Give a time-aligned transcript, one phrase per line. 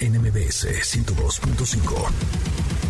[0.00, 2.83] NMBS 102.5.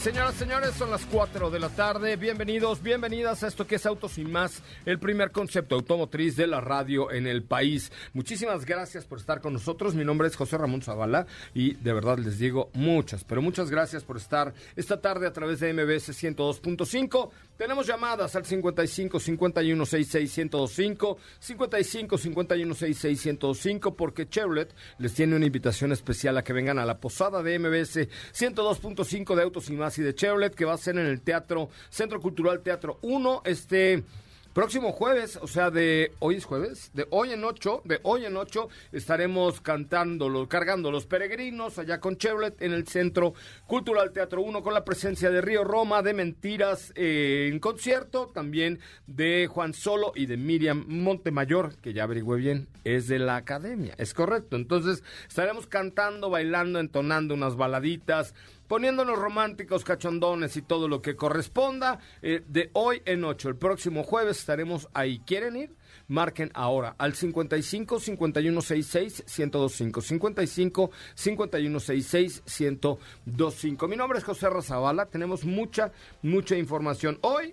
[0.00, 2.16] Señoras, señores, son las 4 de la tarde.
[2.16, 6.62] Bienvenidos, bienvenidas a esto que es Autos y Más, el primer concepto automotriz de la
[6.62, 7.92] radio en el país.
[8.14, 9.94] Muchísimas gracias por estar con nosotros.
[9.94, 14.02] Mi nombre es José Ramón Zavala y de verdad les digo muchas, pero muchas gracias
[14.02, 17.28] por estar esta tarde a través de MBS 102.5.
[17.58, 25.36] Tenemos llamadas al 55 51 66 1025, 55 51 66 1025, porque Chevrolet les tiene
[25.36, 29.74] una invitación especial a que vengan a la posada de MBS 102.5 de Autos y
[29.74, 33.42] Más y de Chevrolet, que va a ser en el Teatro, Centro Cultural Teatro 1,
[33.44, 34.04] este
[34.52, 38.36] Próximo jueves, o sea, de hoy es jueves, de hoy en ocho, de hoy en
[38.36, 43.32] ocho, estaremos cantando, cargando los peregrinos allá con Chevrolet en el Centro
[43.68, 48.80] Cultural Teatro 1 con la presencia de Río Roma, de Mentiras eh, en concierto, también
[49.06, 53.94] de Juan Solo y de Miriam Montemayor, que ya averigüé bien, es de la academia,
[53.98, 54.56] es correcto.
[54.56, 58.34] Entonces estaremos cantando, bailando, entonando unas baladitas
[58.70, 61.98] poniéndonos románticos, cachondones y todo lo que corresponda.
[62.22, 65.18] Eh, de hoy en ocho, el próximo jueves estaremos ahí.
[65.26, 65.74] ¿Quieren ir?
[66.06, 73.88] Marquen ahora al 55 5166 1025 55 5166 1025.
[73.88, 75.06] Mi nombre es José Razabala.
[75.06, 75.90] Tenemos mucha,
[76.22, 77.18] mucha información.
[77.22, 77.52] Hoy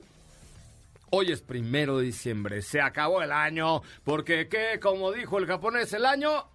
[1.10, 4.78] Hoy es primero de diciembre, se acabó el año, porque ¿qué?
[4.80, 6.50] Como dijo el japonés, el año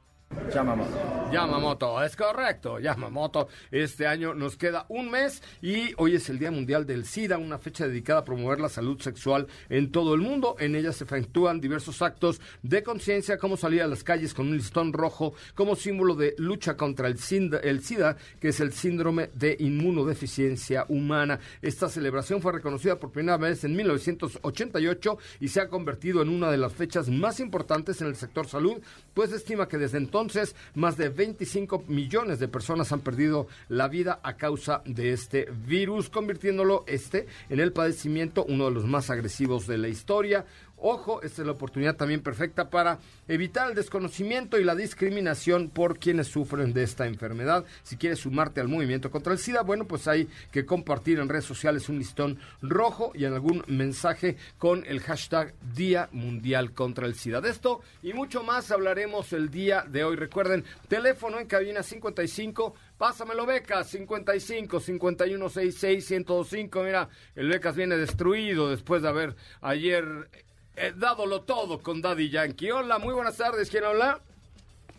[0.52, 1.30] Yamamoto.
[1.32, 3.48] Yamamoto, es correcto, Yamamoto.
[3.70, 7.58] Este año nos queda un mes y hoy es el Día Mundial del SIDA, una
[7.58, 10.56] fecha dedicada a promover la salud sexual en todo el mundo.
[10.58, 14.56] En ella se efectúan diversos actos de conciencia, como salir a las calles con un
[14.56, 20.84] listón rojo como símbolo de lucha contra el SIDA, que es el síndrome de inmunodeficiencia
[20.88, 21.40] humana.
[21.62, 26.50] Esta celebración fue reconocida por primera vez en 1988 y se ha convertido en una
[26.50, 28.82] de las fechas más importantes en el sector salud,
[29.14, 33.88] pues estima que desde entonces entonces, más de 25 millones de personas han perdido la
[33.88, 39.10] vida a causa de este virus, convirtiéndolo este en el padecimiento uno de los más
[39.10, 40.46] agresivos de la historia.
[40.84, 42.98] Ojo, esta es la oportunidad también perfecta para
[43.28, 47.64] evitar el desconocimiento y la discriminación por quienes sufren de esta enfermedad.
[47.84, 51.44] Si quieres sumarte al movimiento contra el SIDA, bueno, pues hay que compartir en redes
[51.44, 57.14] sociales un listón rojo y en algún mensaje con el hashtag Día Mundial contra el
[57.14, 57.40] SIDA.
[57.40, 60.16] De esto y mucho más hablaremos el día de hoy.
[60.16, 66.82] Recuerden, teléfono en cabina 55 Pásamelo, Becas, 55 51 66 105.
[66.82, 70.28] Mira, el Becas viene destruido después de haber ayer
[70.76, 72.70] eh, dádolo todo con Daddy Yankee.
[72.70, 73.70] Hola, muy buenas tardes.
[73.70, 74.20] ¿Quién habla?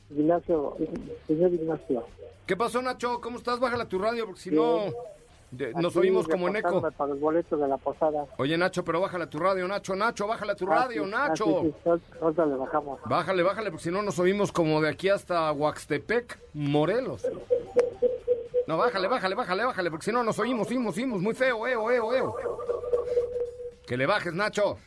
[0.10, 0.78] Ignacio,
[1.28, 2.06] señor Ignacio.
[2.46, 3.22] ¿Qué pasó, Nacho?
[3.22, 3.60] ¿Cómo estás?
[3.60, 4.92] Bájala tu radio, porque si no
[5.76, 6.82] nos oímos como en eco.
[6.82, 8.26] Para boletos de la posada.
[8.38, 11.64] Oye, Nacho, pero bájala tu radio, Nacho, Nacho, bájala tu radio, Nacho.
[11.64, 13.00] le bajamos.
[13.06, 17.26] Bájale, bájale, porque si no nos oímos como de aquí hasta Huaxtepec, Morelos.
[18.68, 21.92] No, bájale, bájale, bájale, bájale, porque si no nos oímos, oímos, oímos, muy feo, eo,
[21.92, 22.36] eo, eo.
[23.86, 24.78] Que le bajes, Nacho.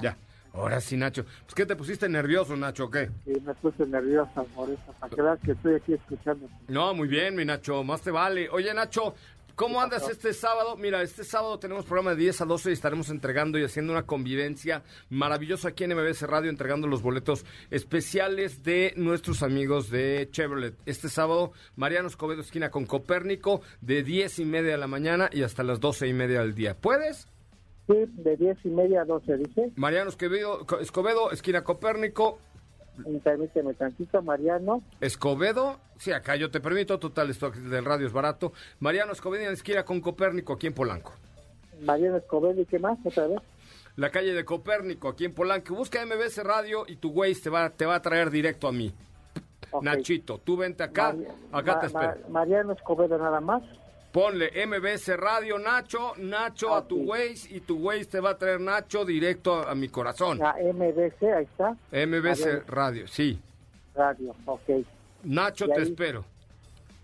[0.00, 0.16] Ya.
[0.56, 1.24] Ahora sí, Nacho.
[1.24, 3.10] Pues, ¿qué te pusiste nervioso, Nacho, o qué?
[3.24, 6.48] Sí, me puse nerviosa por eso, para que veas que estoy aquí escuchando.
[6.68, 8.48] No, muy bien, mi Nacho, más te vale.
[8.48, 9.14] Oye, Nacho,
[9.54, 10.76] ¿cómo andas este sábado?
[10.78, 14.04] Mira, este sábado tenemos programa de 10 a 12 y estaremos entregando y haciendo una
[14.06, 20.74] convivencia maravillosa aquí en MBS Radio, entregando los boletos especiales de nuestros amigos de Chevrolet.
[20.86, 25.42] Este sábado, Mariano Escobedo, esquina con Copérnico, de 10 y media de la mañana y
[25.42, 26.78] hasta las 12 y media del día.
[26.78, 27.28] ¿Puedes?
[27.86, 29.72] Sí, de 10 y media a 12, dice.
[29.76, 32.38] Mariano Escobedo, Escobedo esquina Copérnico.
[33.22, 34.82] Permíteme tantito, Mariano.
[35.00, 38.52] Escobedo, sí, acá yo te permito, total, esto del radio es barato.
[38.80, 41.12] Mariano Escobedo esquina con Copérnico, aquí en Polanco.
[41.82, 43.38] Mariano Escobedo, ¿y qué más otra vez?
[43.96, 45.74] la calle de Copérnico, aquí en Polanco.
[45.74, 48.92] Busca MBS Radio y tu güey te va, te va a traer directo a mí.
[49.82, 51.14] Nachito, tú vente acá,
[51.52, 52.14] acá te espero.
[52.24, 53.62] Ma- Mariano Escobedo nada más.
[54.16, 57.04] Ponle MBS Radio Nacho, Nacho a tu Ok.
[57.04, 60.38] güey y tu güey te va a traer Nacho directo a, a mi corazón.
[60.38, 61.76] La MBC, ahí está.
[61.92, 62.62] Mariano.
[62.66, 63.38] Radio, sí.
[63.94, 64.62] Radio, ok.
[65.24, 66.24] Nacho, te espero.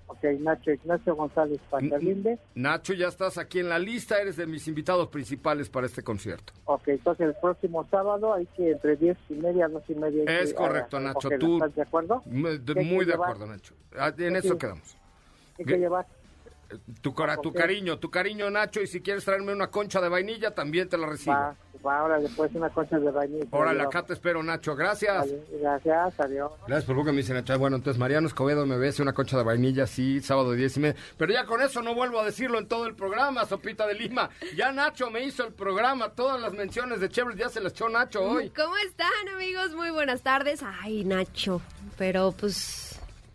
[0.07, 2.39] Ok, Nacho Ignacio González Pachalinde.
[2.55, 6.55] Nacho, ya estás aquí en la lista, eres de mis invitados principales para este concierto.
[6.65, 10.25] Ok, entonces el próximo sábado hay que entre 10 y media, 12 y media.
[10.41, 12.23] Es que, correcto, ah, Nacho, tú- ¿Estás de acuerdo?
[12.25, 12.57] Muy
[13.05, 13.75] de, acuerdo, Nacho.
[13.99, 14.97] Ah, En eso quedamos.
[15.59, 16.07] Hay que llevar.
[17.01, 20.53] Tu, cora- tu cariño, tu cariño, Nacho, y si quieres traerme una concha de vainilla,
[20.55, 21.33] también te la recibo.
[21.35, 21.55] Va,
[21.85, 23.47] va ahora después una concha de vainilla.
[23.51, 23.95] Órale, Adiós.
[23.95, 24.75] acá te espero, Nacho.
[24.77, 25.17] Gracias.
[25.19, 26.53] Vale, Gracias, adiós.
[26.67, 27.59] Gracias por lo que me dicen, Nacho.
[27.59, 30.81] Bueno, entonces Mariano Escobedo me bese una concha de vainilla, sí, sábado de 10 y
[30.81, 30.97] media.
[31.17, 34.31] Pero ya con eso no vuelvo a decirlo en todo el programa, Sopita de Lima.
[34.57, 37.89] Ya Nacho me hizo el programa, todas las menciones de Chevrolet ya se las echó
[37.89, 38.51] Nacho hoy.
[38.51, 39.73] ¿Cómo están, amigos?
[39.75, 40.63] Muy buenas tardes.
[40.63, 41.61] Ay, Nacho.
[41.99, 42.82] Pero pues.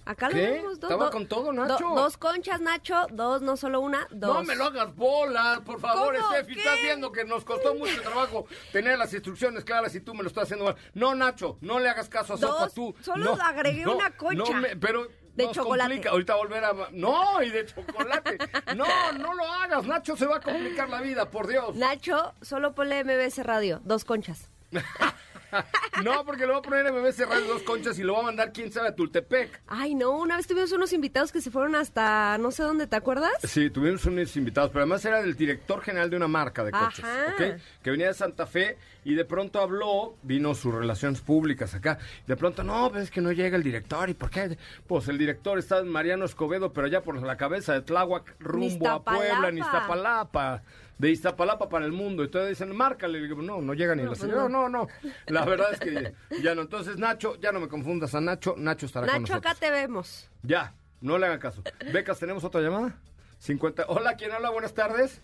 [0.08, 0.36] Acá ¿Qué?
[0.48, 0.80] lo vemos.
[0.80, 1.90] dos- ¿Estaba do- con todo, Nacho?
[1.90, 3.08] do- dos conchas, Nacho.
[3.12, 4.08] Dos, no solo una.
[4.10, 4.36] Dos.
[4.36, 6.16] No me lo hagas bola, por favor.
[6.16, 6.54] ¿Qué?
[6.54, 10.30] Estás viendo que nos costó mucho trabajo tener las instrucciones claras y tú me lo
[10.30, 10.76] estás haciendo mal.
[10.94, 12.96] No, Nacho, no le hagas caso a Sopa tú.
[13.02, 14.54] solo No, agregué no, una concha.
[14.54, 15.90] no me- pero De nos chocolate.
[15.90, 16.10] complica.
[16.12, 16.74] Ahorita volver a...
[16.94, 18.38] No, y de chocolate.
[18.76, 21.76] No, no lo hagas, Nacho, se va a complicar la vida, por Dios.
[21.76, 23.82] Nacho, solo ponle MBS Radio.
[23.84, 24.50] Dos conchas.
[26.04, 28.52] No, porque le voy a poner MBS Radio dos conchas y lo va a mandar
[28.52, 29.62] quién sabe a Tultepec.
[29.68, 30.12] Ay, no.
[30.12, 33.32] Una vez tuvimos unos invitados que se fueron hasta no sé dónde, ¿te acuerdas?
[33.44, 37.04] Sí, tuvimos unos invitados, pero además era del director general de una marca de coches,
[37.04, 37.34] Ajá.
[37.34, 37.62] ¿ok?
[37.82, 41.98] Que venía de Santa Fe y de pronto habló, vino sus relaciones públicas acá,
[42.28, 44.58] de pronto, no, pues es que no llega el director, ¿y por qué?
[44.86, 48.90] Pues el director está en Mariano Escobedo, pero ya por la cabeza de Tláhuac, rumbo
[48.90, 50.62] a Puebla, en Iztapalapa.
[50.98, 52.24] De Iztapalapa para el mundo.
[52.24, 53.20] Entonces dicen, márcale.
[53.20, 54.50] Le digo, no, no llega ni la pues señora.
[54.50, 54.88] No, no,
[55.28, 56.62] La verdad es que ya no.
[56.64, 58.56] Entonces, Nacho, ya no me confundas a Nacho.
[58.58, 59.52] Nacho estará con Nacho, nosotros.
[59.52, 60.30] acá te vemos.
[60.42, 61.62] Ya, no le hagan caso.
[61.94, 62.96] Becas, ¿tenemos otra llamada?
[63.40, 63.86] 50.
[63.90, 64.50] Hola, ¿quién habla?
[64.50, 65.22] Buenas tardes.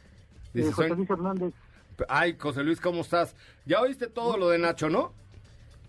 [0.53, 1.53] Dice, Eh, José soy- Luis Hernández.
[2.07, 3.35] Ay, José Luis, ¿cómo estás?
[3.65, 5.13] Ya oíste todo lo de Nacho, ¿no?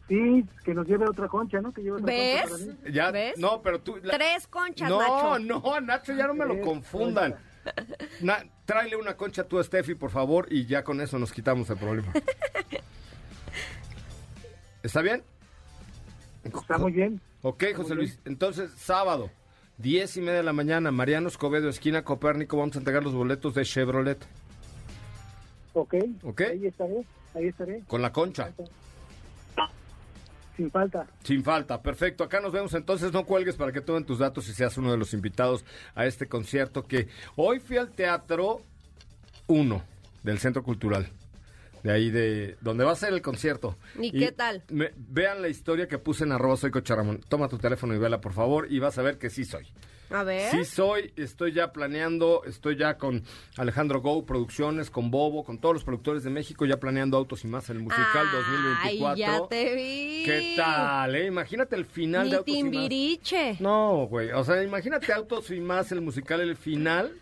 [0.08, 1.72] Sí, que nos lleve otra concha, ¿no?
[1.72, 2.42] Que lleve otra ¿Ves?
[2.42, 2.92] concha para mí.
[2.94, 3.38] Ya, ¿Ves?
[3.38, 3.98] no, pero tú...
[4.02, 5.38] la- Tres conchas, no, Nacho.
[5.40, 7.36] no, Nacho, ya no me lo confundan.
[8.20, 11.68] Na- tráele una concha tú a Steffi, por favor, y ya con eso nos quitamos
[11.70, 12.12] el problema.
[14.82, 15.22] ¿Está bien?
[16.44, 17.20] Está muy bien.
[17.42, 18.18] Ok, José Luis.
[18.24, 19.30] Entonces, sábado,
[19.78, 23.54] diez y media de la mañana, Mariano Escobedo, esquina Copérnico, vamos a entregar los boletos
[23.54, 24.18] de Chevrolet
[25.72, 25.94] Ok.
[26.22, 26.40] Ok.
[26.42, 27.04] Ahí estaré.
[27.34, 27.80] Ahí estaré.
[27.86, 28.52] con la concha.
[30.56, 31.06] Sin falta.
[31.24, 32.22] Sin falta, perfecto.
[32.24, 33.12] Acá nos vemos entonces.
[33.12, 35.64] No cuelgues para que tomen tus datos y seas uno de los invitados
[35.94, 38.60] a este concierto que hoy fui al Teatro
[39.48, 39.82] 1
[40.22, 41.10] del Centro Cultural.
[41.82, 43.76] De ahí de donde va a ser el concierto.
[44.00, 44.62] ¿Y qué tal?
[44.70, 47.20] me- vean la historia que puse en arroba soy Coche Ramón.
[47.28, 49.66] Toma tu teléfono y vela, por favor, y vas a ver que sí soy.
[50.10, 50.50] A ver.
[50.50, 53.22] Sí soy, estoy ya planeando, estoy ya con
[53.56, 57.48] Alejandro Go Producciones, con Bobo, con todos los productores de México, ya planeando Autos y
[57.48, 58.26] Más, el musical
[58.82, 59.16] Ay, 2024.
[59.16, 60.22] ya te vi.
[60.24, 61.26] ¿Qué tal, eh?
[61.26, 62.72] Imagínate el final de Autos y Más.
[62.72, 63.56] Timbiriche.
[63.60, 67.12] No, güey, o sea, imagínate Autos y Más, el musical, el final,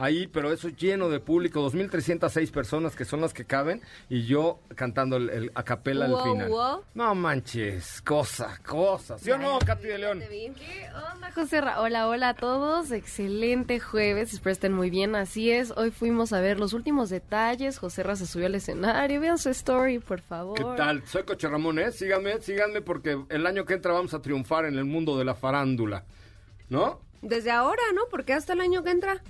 [0.00, 4.60] ahí, pero eso lleno de público, 2.306 personas que son las que caben, y yo
[4.74, 6.48] cantando el, el a capela al final.
[6.48, 6.82] wow.
[6.94, 9.18] No manches, cosa, cosa.
[9.18, 10.20] ¿Sí o no, Katy de León?
[10.28, 11.60] ¿Qué onda, José?
[11.60, 12.90] Ra- Hola, hola a todos.
[12.92, 14.32] Excelente jueves.
[14.32, 15.14] Espero estén muy bien.
[15.14, 15.72] Así es.
[15.76, 17.78] Hoy fuimos a ver los últimos detalles.
[17.78, 19.20] José Ra se subió al escenario.
[19.20, 20.56] Vean su story, por favor.
[20.56, 21.06] ¿Qué tal?
[21.06, 21.92] Soy Coche Ramón, ¿eh?
[21.92, 25.34] Síganme, síganme porque el año que entra vamos a triunfar en el mundo de la
[25.34, 26.04] farándula.
[26.68, 27.00] ¿No?
[27.22, 28.02] Desde ahora, ¿no?
[28.10, 29.22] Porque hasta el año que entra.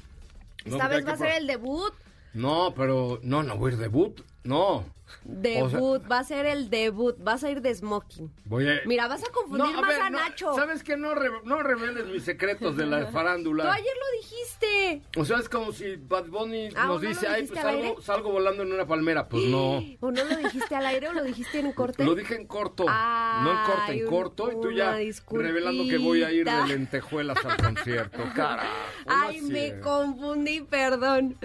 [0.64, 1.94] Esta vez va a ser el debut.
[2.34, 3.18] No, pero...
[3.22, 4.20] No, no voy a ir debut.
[4.44, 4.84] No.
[5.24, 7.16] Debut, va a ser el debut.
[7.18, 8.32] Vas a ir de smoking.
[8.44, 8.80] Voy a...
[8.86, 10.54] Mira, vas a confundir No, más ver, a no, Nacho.
[10.54, 10.96] ¿Sabes qué?
[10.96, 13.72] No, re- no reveles mis secretos de la Tú farándula.
[13.72, 15.02] ayer lo dijiste.
[15.16, 17.80] O sea, es como si Bad Bunny Ah, ¿o nos no dice, ay, pues al
[17.82, 19.28] salgo, salgo volando en una palmera.
[19.28, 19.78] Pues no.
[20.00, 22.04] ¿O no lo dijiste al aire o lo dijiste en corte?
[22.04, 25.48] Lo dije en corto, no en corto, Ay, en corto, y tú ya disculpita.
[25.48, 28.22] revelando que voy a ir de lentejuelas al concierto.
[28.34, 28.68] Carajo,
[29.06, 31.36] no Ay, me confundí, perdón.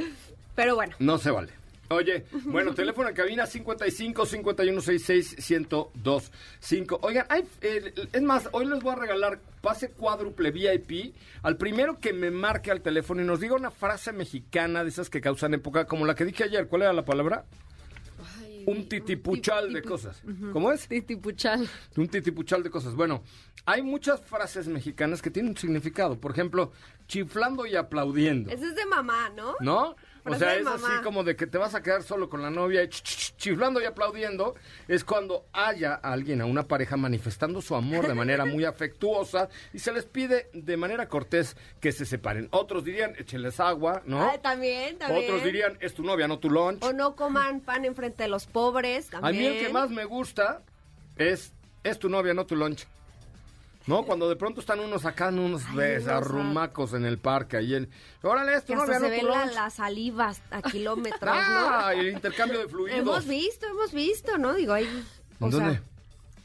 [0.56, 0.96] Pero bueno.
[1.00, 1.52] No se vale.
[1.90, 7.00] Oye, bueno, teléfono en cabina 55 51 66 1025.
[7.02, 12.00] Oigan, hay, eh, es más, hoy les voy a regalar pase cuádruple VIP al primero
[12.00, 15.54] que me marque al teléfono y nos diga una frase mexicana de esas que causan
[15.54, 16.68] época, como la que dije ayer.
[16.68, 17.46] ¿Cuál era la palabra?
[18.66, 20.24] Un titipuchal de cosas.
[20.52, 20.88] ¿Cómo es?
[20.88, 21.70] Titipuchal.
[21.98, 22.96] Un titipuchal de cosas.
[22.96, 23.24] Bueno,
[23.66, 26.20] hay muchas frases mexicanas que tienen un significado.
[26.20, 26.72] Por ejemplo,
[27.08, 28.50] chiflando y aplaudiendo.
[28.50, 29.54] Ese es de mamá, ¿no?
[29.60, 29.96] ¿No?
[30.26, 30.76] O sea, es mamá.
[30.96, 33.36] así como de que te vas a quedar solo con la novia y ch- ch-
[33.38, 34.56] chiflando y aplaudiendo.
[34.88, 39.50] Es cuando haya a alguien, a una pareja, manifestando su amor de manera muy afectuosa
[39.74, 42.48] y se les pide de manera cortés que se separen.
[42.52, 44.22] Otros dirían, échenles agua, ¿no?
[44.24, 45.24] Ah, también, también.
[45.26, 46.84] Otros dirían, es tu novia, no tu lunch.
[46.84, 49.38] O no coman pan enfrente de los pobres, A también.
[49.54, 50.64] mí el que más me gusta
[51.18, 51.54] es,
[51.84, 52.86] es tu novia, no tu lunch.
[53.88, 54.04] ¿No?
[54.04, 57.58] Cuando de pronto están unos acá, unos Ay, desarrumacos en el parque.
[57.58, 57.90] Ahí en,
[58.24, 59.54] Órale, es tu Que hasta se no ve tu la, lunch.
[59.56, 62.98] la saliva a kilómetros, Ah, el intercambio de fluidos.
[63.00, 64.54] Hemos visto, hemos visto, ¿no?
[64.54, 64.86] Digo, ahí...
[65.40, 65.82] o ¿En sea, dónde?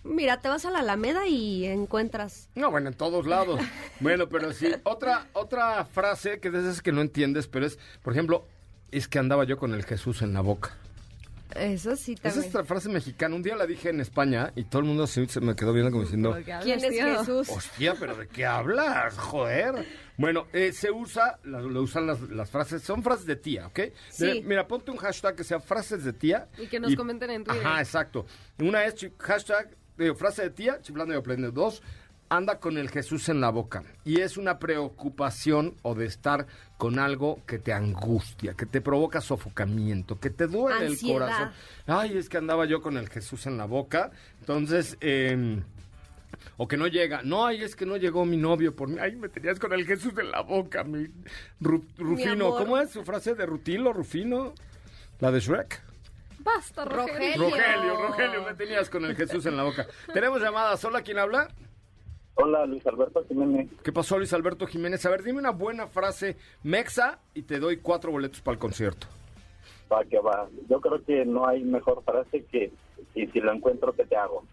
[0.04, 2.50] mira, te vas a la Alameda y encuentras...
[2.54, 3.58] No, bueno, en todos lados.
[4.00, 4.68] bueno, pero sí.
[4.84, 8.44] Otra, otra frase que esas que no entiendes, pero es, por ejemplo,
[8.90, 10.76] es que andaba yo con el Jesús en la boca.
[11.54, 13.34] Eso sí Esa es otra frase mexicana.
[13.34, 15.90] Un día la dije en España y todo el mundo así se me quedó viendo
[15.90, 16.36] como diciendo...
[16.62, 17.48] ¿Quién es Jesús?
[17.48, 19.16] Hostia, pero ¿de qué hablas?
[19.18, 19.86] Joder.
[20.16, 23.76] Bueno, eh, se usa, la- lo usan las, las frases, son frases de tía, ¿ok?
[23.76, 24.42] De- Sí.
[24.44, 26.48] mira, ponte un hashtag que sea frases de tía.
[26.58, 27.66] Y que nos comenten en Twitter.
[27.66, 28.26] Ajá, exacto.
[28.58, 31.50] Una es hashtag, digo, frase de tía, chiflando y aprende.
[31.50, 31.82] Dos,
[32.30, 33.82] anda con el Jesús en la boca.
[34.04, 36.46] Y es una preocupación o de estar
[36.78, 41.28] con algo que te angustia, que te provoca sofocamiento, que te duele Ansiedad.
[41.28, 41.52] el corazón.
[41.86, 44.12] Ay, es que andaba yo con el Jesús en la boca.
[44.40, 45.60] Entonces, eh,
[46.56, 47.20] o que no llega.
[47.24, 48.98] No, ay, es que no llegó mi novio por mí.
[49.00, 51.08] Ay, me tenías con el Jesús en la boca, mi
[51.60, 52.50] Ru- Rufino.
[52.54, 54.54] ¿Cómo es su frase de Rutilo, Rufino?
[55.18, 55.82] La de Shrek.
[56.38, 57.36] Basta, Rogelio.
[57.36, 57.50] Rogelio.
[57.50, 59.86] Rogelio, Rogelio, me tenías con el Jesús en la boca.
[60.14, 60.82] Tenemos llamadas.
[60.84, 61.48] Hola, ¿quién habla?
[62.42, 63.68] Hola, Luis Alberto Jiménez.
[63.82, 65.04] ¿Qué pasó, Luis Alberto Jiménez?
[65.06, 69.06] A ver, dime una buena frase mexa y te doy cuatro boletos para el concierto.
[69.92, 70.48] Va, que va.
[70.68, 72.72] Yo creo que no hay mejor frase que
[73.14, 74.44] y si lo encuentro, ¿qué te hago?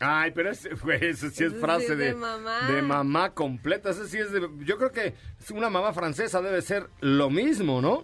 [0.00, 2.70] Ay, pero ese, güey, ese sí es Ese frase sí de, de mamá.
[2.70, 3.90] de mamá completa.
[3.90, 4.40] Ese sí es de.
[4.64, 5.14] Yo creo que
[5.54, 8.02] una mamá francesa debe ser lo mismo, ¿no?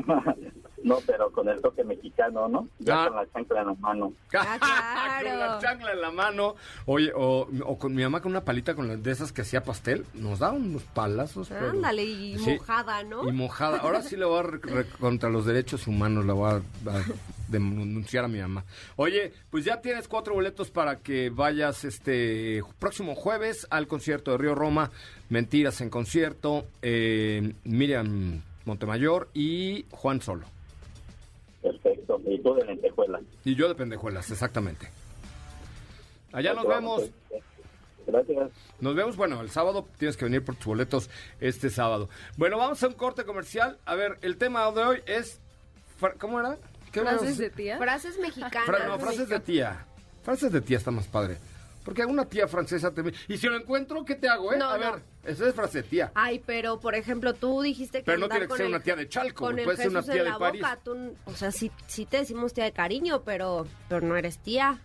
[0.85, 2.69] no, pero con el toque mexicano, ¿no?
[2.79, 3.09] Ya Ah.
[3.09, 4.13] con la chancla en la mano.
[4.35, 5.61] Ah, con la claro.
[5.61, 6.55] chancla en la mano.
[6.87, 9.63] Oye, o, o con mi mamá con una palita con las de esas que hacía
[9.63, 10.05] pastel.
[10.15, 11.49] Nos da unos palazos.
[11.49, 12.53] pero- Ándale, y Sí.
[12.59, 13.29] mojada, ¿no?
[13.29, 13.79] Y mojada.
[13.79, 16.57] Ahora sí le voy a re- re- contra los derechos humanos, la voy a,
[16.91, 17.03] a
[17.49, 18.65] denunciar a mi mamá.
[18.97, 24.39] Oye, pues ya tienes cuatro boletos para que vayas este próximo jueves al concierto de
[24.39, 24.91] Río Roma,
[25.29, 30.47] Mentiras en concierto, eh, Miriam Montemayor y Juan Solo.
[31.63, 32.21] Perfecto.
[32.27, 33.21] Y tú de lentejuela.
[33.45, 34.89] Y yo de pendejuelas, exactamente.
[36.33, 37.11] Allá nos vemos.
[38.07, 38.51] Gracias.
[38.81, 42.09] Nos vemos, bueno, el sábado tienes que venir por tus boletos este sábado.
[42.37, 43.79] Bueno, vamos a un corte comercial.
[43.85, 45.39] A ver, el tema de hoy es...
[46.19, 46.57] ¿Cómo era?
[46.93, 47.79] ¿Qué ¿Frases de tía?
[47.79, 48.65] Frases mexicanas.
[48.65, 49.85] Fra- no, frases de tía.
[50.25, 51.37] Frases de tía está más padre.
[51.85, 53.03] Porque alguna tía francesa te...
[53.29, 54.59] Y si lo encuentro, ¿qué te hago, eh?
[54.59, 54.93] No, a no.
[54.93, 56.13] ver, esa es frase de tía.
[56.15, 58.97] Ay, pero por ejemplo, tú dijiste que Pero no tiene que ser el- una tía
[58.97, 60.61] de Chalco, puede ser una Jesús tía en de la París.
[60.63, 64.39] boca, tú, o sea, sí, sí te decimos tía de cariño, pero, pero no eres
[64.39, 64.79] tía.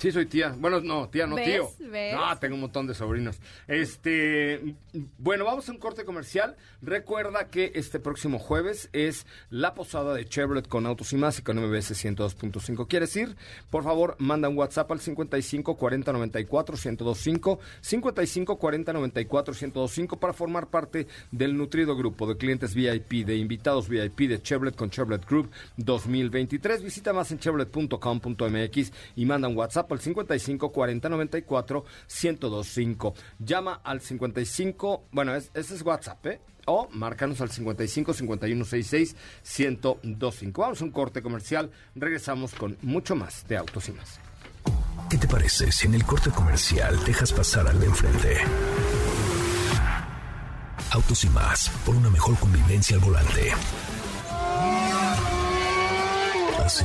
[0.00, 0.54] Sí, soy tía.
[0.56, 1.44] Bueno, no, tía, no ¿Ves?
[1.44, 1.90] tío.
[1.90, 2.14] ¿Ves?
[2.14, 3.38] No, tengo un montón de sobrinos.
[3.68, 4.74] Este,
[5.18, 6.56] bueno, vamos a un corte comercial.
[6.80, 11.42] Recuerda que este próximo jueves es la posada de Chevrolet con Autos y Más y
[11.42, 12.88] con MBS 102.5.
[12.88, 13.36] ¿Quieres ir?
[13.68, 20.32] Por favor, manda un WhatsApp al 55 40 94 1025, 55 40 94 1025 para
[20.32, 25.28] formar parte del nutrido grupo de clientes VIP, de invitados VIP de Chevrolet con Chevrolet
[25.28, 26.82] Group 2023.
[26.82, 31.84] Visita más en chevrolet.com.mx y manda un WhatsApp al 55 40 94
[32.22, 33.14] 1025.
[33.38, 36.40] Llama al 55, bueno, es- ese es WhatsApp, ¿eh?
[36.66, 39.16] O márcanos al 55 51 66
[39.58, 40.60] 1025.
[40.62, 41.70] Vamos a un corte comercial.
[41.94, 44.18] Regresamos con mucho más de Autos y más.
[45.08, 48.36] ¿Qué te parece si en el corte comercial dejas pasar al de enfrente?
[50.92, 53.52] Autos y más, por una mejor convivencia al volante.
[56.64, 56.84] ¿Así?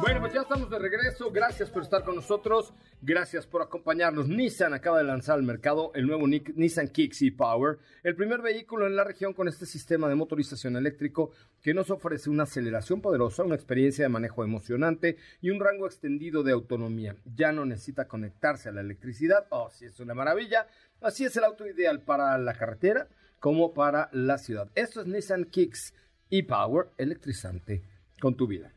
[0.00, 1.30] Bueno, pues ya estamos de regreso.
[1.30, 2.74] Gracias por estar con nosotros.
[3.00, 4.28] Gracias por acompañarnos.
[4.28, 8.86] Nissan acaba de lanzar al mercado el nuevo Ni- Nissan Kicks e-Power, el primer vehículo
[8.86, 11.30] en la región con este sistema de motorización eléctrico
[11.62, 16.42] que nos ofrece una aceleración poderosa, una experiencia de manejo emocionante y un rango extendido
[16.42, 17.16] de autonomía.
[17.34, 19.46] Ya no necesita conectarse a la electricidad.
[19.50, 20.66] Oh, sí, es una maravilla.
[21.00, 23.08] Así es el auto ideal para la carretera
[23.40, 24.68] como para la ciudad.
[24.74, 25.94] Esto es Nissan Kicks
[26.30, 27.82] e-Power, electrizante
[28.20, 28.72] con tu vida.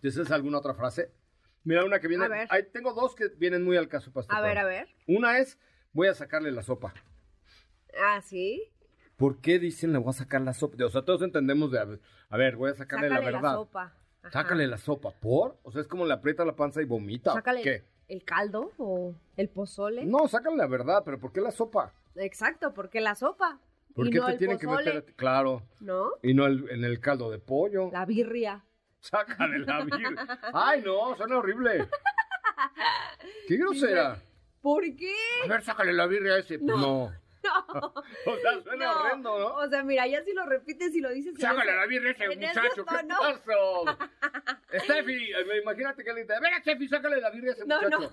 [0.00, 1.10] ¿Tienes alguna otra frase?
[1.64, 2.24] Mira, una que viene.
[2.24, 2.48] A ver.
[2.50, 4.88] Ahí tengo dos que vienen muy al caso este A ver, a ver.
[5.06, 5.58] Una es,
[5.92, 6.94] voy a sacarle la sopa.
[8.00, 8.62] Ah, sí.
[9.16, 10.84] ¿Por qué dicen le voy a sacar la sopa?
[10.84, 13.54] O sea, todos entendemos de, a ver, voy a sacarle, Sácale la verdad.
[13.54, 13.94] sopa.
[14.22, 14.30] Ajá.
[14.30, 15.10] Sácale la sopa.
[15.10, 15.58] ¿Por?
[15.62, 17.32] O sea, es como le aprieta la panza y vomita.
[17.32, 17.84] Sácale ¿Qué?
[18.08, 20.04] el caldo o el pozole.
[20.04, 21.92] No, sácale la verdad, pero ¿por qué la sopa?
[22.14, 23.60] Exacto, porque la sopa.
[23.94, 25.12] ¿Por y qué no te tienen que pozole, meter a ti?
[25.14, 25.62] Claro.
[25.80, 26.10] ¿No?
[26.22, 27.90] Y no el- en el caldo de pollo.
[27.92, 28.64] La birria.
[29.00, 30.38] Sácale la birria.
[30.52, 31.88] Ay, no, suena horrible.
[33.46, 34.18] Qué grosera.
[34.60, 35.14] ¿Por qué?
[35.44, 36.58] A ver, sácale la birria a ese.
[36.58, 36.76] Pues no.
[36.76, 37.12] No.
[38.26, 39.00] O sea, suena No.
[39.00, 39.46] horrendo, ¿no?
[39.56, 41.34] O sea, mira, ya si lo repites y lo dices.
[41.38, 42.60] Sácale la birria a ese muchacho.
[42.74, 43.98] ¿Qué pasó?
[44.84, 45.30] Steffi,
[45.62, 48.12] imagínate que le dice, a ver, Steffi, sácale la birria a ese No, muchacho.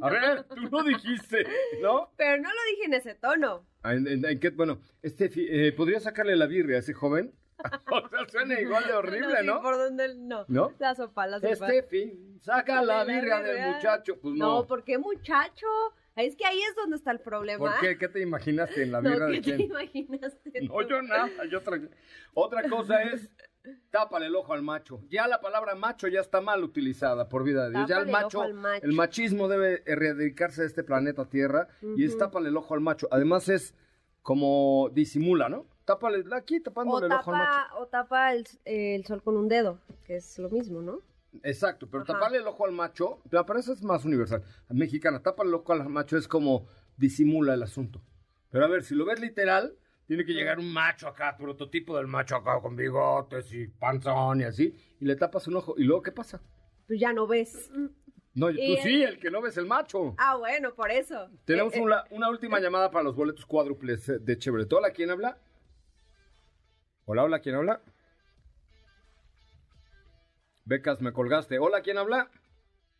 [0.00, 1.46] A ver, tú lo dijiste,
[1.82, 2.10] ¿no?
[2.16, 3.66] Pero no lo dije en ese tono.
[3.82, 4.48] Ah, ¿En, en- en qué?
[4.50, 7.34] Bueno, Steffi, eh, ¿podría sacarle la birria a ese joven?
[7.90, 9.62] o sea, suena igual de horrible, sí, ¿no?
[9.62, 10.14] ¿Por dónde?
[10.16, 10.44] No.
[10.48, 10.72] ¿No?
[10.78, 11.54] La sopa, la sopa.
[11.68, 14.18] Steffi, saca la birria del muchacho.
[14.20, 14.66] Pues No, no.
[14.66, 15.66] ¿por qué muchacho?
[16.16, 17.58] Es que ahí es donde está el problema.
[17.58, 17.98] ¿Por qué?
[17.98, 20.52] ¿Qué te imaginaste en la No, birra ¿qué de te imaginaste?
[20.62, 21.78] No, yo nada, yo otra,
[22.32, 23.30] otra cosa es
[23.90, 25.02] tápale el ojo al macho.
[25.08, 27.88] Ya la palabra macho ya está mal utilizada por vida de Dios.
[27.88, 28.86] Ya el Tápale el macho, ojo al macho.
[28.86, 33.08] el machismo debe erradicarse de este planeta Tierra y es tápale el ojo al macho.
[33.10, 33.74] Además es
[34.22, 35.66] como disimula, ¿no?
[35.86, 37.76] Tápale aquí O tapándole el ojo al macho.
[37.78, 41.00] o tapa el, el sol con un dedo, que es lo mismo, ¿no?
[41.42, 42.12] Exacto, pero Ajá.
[42.14, 44.42] taparle el ojo al macho, me parece es más universal.
[44.68, 46.66] Mexicana, tápale el ojo al macho es como
[46.96, 48.02] disimula el asunto.
[48.50, 49.76] Pero a ver, si lo ves literal,
[50.06, 54.44] tiene que llegar un macho acá, prototipo del macho acá con bigotes y panzón y
[54.44, 55.74] así, y le tapas un ojo.
[55.78, 56.40] ¿Y luego qué pasa?
[56.88, 57.70] Pues ya no ves.
[58.34, 60.14] No, tú sí, el que no ves el macho.
[60.18, 61.28] Ah, bueno, por eso.
[61.44, 64.70] Tenemos Eh, eh, una, una última llamada para los boletos cuádruples eh, de Chevrolet.
[64.72, 65.38] Hola, ¿quién habla?
[67.06, 67.80] Hola, hola, ¿quién habla?
[70.64, 71.58] Becas, me colgaste.
[71.58, 72.28] Hola, ¿quién habla?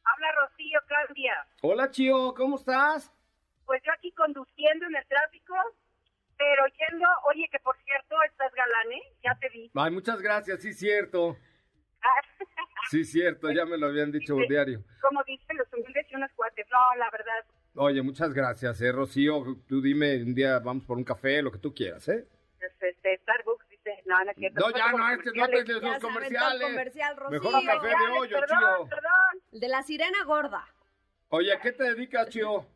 [0.05, 1.35] Habla Rocío Claudia.
[1.63, 3.13] Hola, Chío, ¿cómo estás?
[3.65, 5.55] Pues yo aquí conduciendo en el tráfico,
[6.39, 9.03] pero yendo, oye, que por cierto, estás galán, ¿eh?
[9.25, 9.71] Ya te vi.
[9.75, 11.37] Ay, muchas gracias, sí, cierto.
[12.03, 12.09] Ah,
[12.91, 14.47] Sí, cierto, ya me lo habían dicho Sí.
[14.49, 14.85] diario.
[15.03, 16.65] Como dicen los humildes y unos cuates.
[16.71, 17.45] No, la verdad,
[17.75, 19.43] Oye, muchas gracias, eh, Rocío.
[19.69, 22.27] Tú dime, un día vamos por un café, lo que tú quieras, ¿eh?
[22.61, 24.61] este, este, Starbucks dice, no, no es cierto.
[24.61, 26.63] No, ya no, este no te de los comerciales.
[26.63, 27.30] comercial, Rocío.
[27.30, 28.89] Mejor un café de Comerciales, hoyo, perdón, Chío.
[28.89, 29.43] perdón.
[29.52, 30.65] El de la sirena gorda.
[31.28, 32.67] Oye, ¿a qué te dedicas, Chío?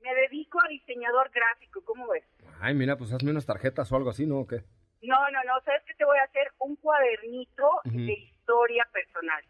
[0.00, 2.24] Me dedico a diseñador gráfico, ¿cómo ves?
[2.60, 4.40] Ay, mira, pues hazme unas tarjetas o algo así, ¿no?
[4.40, 4.62] ¿O qué?
[5.02, 6.50] No, no, no, ¿sabes qué te voy a hacer?
[6.58, 9.42] Un cuadernito de historia personal.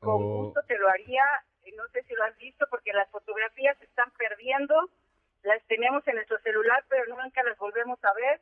[0.00, 0.44] Con Oh.
[0.44, 1.22] gusto te lo haría,
[1.64, 4.74] eh, no sé si lo has visto, porque las fotografías se están perdiendo,
[5.44, 8.40] las tenemos en nuestro celular, pero nunca las volvemos a ver.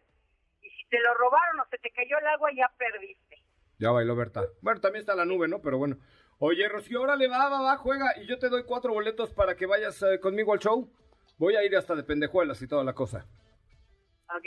[0.73, 3.43] Y si te lo robaron o se te cayó el agua, ya perdiste.
[3.79, 4.45] Ya bailó Berta.
[4.61, 5.61] Bueno, también está la nube, ¿no?
[5.63, 5.97] Pero bueno.
[6.39, 8.07] Oye, Rocío, órale, va, va, va, juega.
[8.19, 10.91] Y yo te doy cuatro boletos para que vayas eh, conmigo al show.
[11.39, 13.27] Voy a ir hasta de pendejuelas y toda la cosa.
[14.35, 14.47] ¿Ok?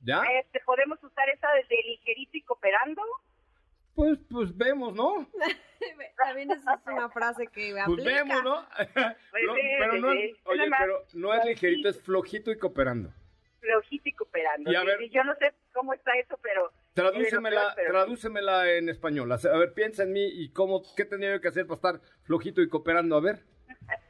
[0.00, 0.22] ¿Ya?
[0.40, 3.02] Este, ¿Podemos usar esa desde ligerito y cooperando?
[3.94, 5.26] Pues, pues vemos, ¿no?
[6.16, 8.10] También esa es una frase que Pues aplica.
[8.24, 8.66] vemos, ¿no?
[9.32, 13.12] Pero sí, no es, oye, pero no es ligerito, es flojito y cooperando.
[13.60, 14.72] Flojito y cooperando.
[14.72, 16.72] Y a ver- sí, Yo no sé cómo está eso, pero...
[16.94, 19.30] Tradúcemela, pero- tradúcemela en español.
[19.32, 22.60] A ver, piensa en mí y cómo, qué tendría yo que hacer para estar flojito
[22.62, 23.16] y cooperando.
[23.16, 23.40] A ver.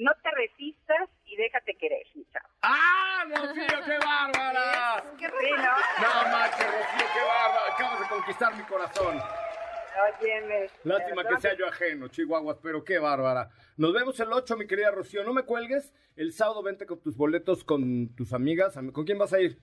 [0.00, 2.46] No te resistas y déjate querer, mi chavo.
[2.62, 5.02] ¡Ah, Rocío, qué bárbara!
[5.18, 5.56] Qué Sí, ¿no?
[5.56, 7.74] No, macho, Rocío, qué bárbara.
[7.74, 9.18] Acabas de conquistar mi corazón.
[10.20, 10.66] Óyeme.
[10.84, 13.50] Lástima que sea yo ajeno, Chihuahuas, pero qué bárbara.
[13.76, 15.24] Nos vemos el 8, mi querida Rocío.
[15.24, 15.92] No me cuelgues.
[16.16, 18.78] El sábado vente con tus boletos con tus amigas.
[18.92, 19.58] ¿Con quién vas a ir?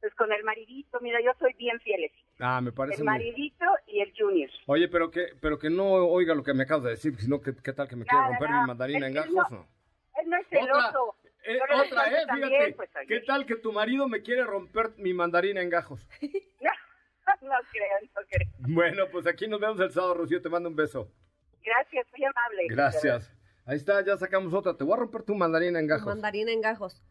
[0.00, 2.22] Pues con el maridito, mira, yo soy bien fielecita.
[2.40, 3.12] Ah, me parece El muy...
[3.14, 4.50] maridito y el junior.
[4.66, 7.54] Oye, pero que, pero que no oiga lo que me acabas de decir, sino que
[7.54, 8.60] qué tal que me no, romper no.
[8.62, 9.48] mi mandarina en gajos, no.
[9.50, 9.68] ¿no?
[10.20, 11.16] Él no es Otra, celoso.
[11.44, 12.72] eh, Yo le otra, eh, también, fíjate.
[12.74, 12.90] pues.
[13.06, 16.06] ¿Qué tal que tu marido me quiere romper mi mandarina en gajos?
[17.24, 18.48] No, no creo, no creo.
[18.68, 20.40] Bueno, pues aquí nos vemos el sábado, Rocío.
[20.40, 21.10] Te mando un beso.
[21.64, 22.66] Gracias, muy amable.
[22.68, 23.32] Gracias.
[23.64, 24.76] Ahí está, ya sacamos otra.
[24.76, 26.06] Te voy a romper tu mandarina en gajos.
[26.06, 27.02] Mandarina en gajos.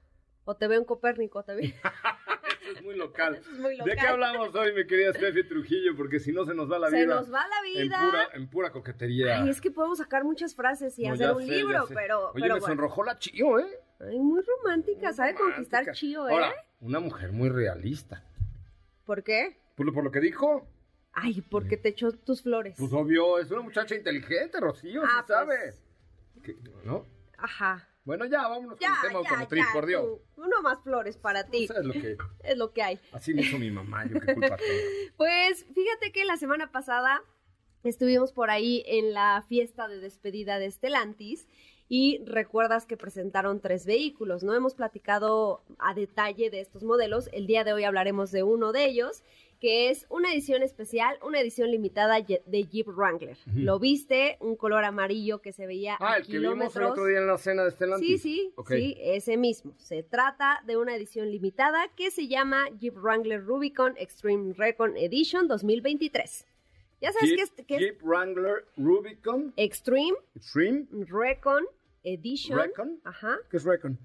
[0.44, 1.74] O te veo en Copérnico también.
[2.64, 3.36] Eso es muy local.
[3.36, 4.08] Eso es muy ¿De qué local.
[4.08, 5.96] hablamos hoy, mi querida Steffi Trujillo?
[5.96, 7.16] Porque si no se nos va la Se vida.
[7.16, 8.00] nos va la En vida.
[8.06, 9.42] pura, en pura coquetería.
[9.44, 12.42] Ay, es que podemos sacar muchas frases y No, hacer un sé, libro, pero, Oye,
[12.42, 12.66] pero me bueno.
[12.74, 13.80] sonrojó la chío, ¿eh?
[14.00, 16.34] Ay, muy romántica, sabe conquistar chío, ¿eh?
[16.34, 18.24] Ahora, una mujer muy realista.
[19.06, 19.58] ¿Por qué?
[19.76, 20.68] Por lo, por lo que dijo,
[21.14, 22.76] Ay, porque te echó tus flores.
[22.80, 25.56] pues obvio, es una muchacha inteligente, Rocío, Ah, sí sabe.
[25.58, 25.84] pues.
[26.44, 26.56] ¿Qué?
[26.86, 27.06] ¿No?
[27.38, 27.88] Ajá.
[28.04, 30.04] Bueno, ya, vámonos Ya, con el tema ya, automotriz, ya, por Dios.
[30.04, 30.22] tú.
[30.42, 31.68] Uno más flores para ti.
[31.68, 32.18] ¿Sabes lo que?
[32.44, 33.00] Es lo que hay.
[33.12, 34.82] Así me hizo mi mamá, yo qué culpa tengo.
[35.18, 37.22] Pues fíjate que la semana pasada
[37.84, 41.48] estuvimos por ahí en la fiesta de despedida de Estelantis
[41.90, 44.54] Y recuerdas que presentaron tres vehículos, ¿no?
[44.56, 47.30] Hemos platicado a detalle de estos modelos.
[47.34, 49.24] El día de hoy hablaremos de uno de ellos
[49.62, 53.38] que es una edición especial, una edición limitada de Jeep Wrangler.
[53.54, 56.92] Lo viste, un color amarillo que se veía Ah, a el que vimos el kilómetros.
[56.92, 58.22] otro día en la cena de Stellantis.
[58.24, 59.76] Sí, sí, sí, ese mismo.
[59.78, 65.48] Se trata de una edición limitada que se llama Jeep Wrangler Rubicon Extreme Recon Edition
[65.48, 66.48] 2023.
[67.00, 70.88] Ya sabes Jeep, que es, que es Jeep Wrangler Rubicon Extreme Extreme.
[71.08, 71.66] Recon
[72.04, 72.58] Edition.
[72.60, 73.00] Recon.
[73.04, 74.00] Ajá, ¿Qué es Recon?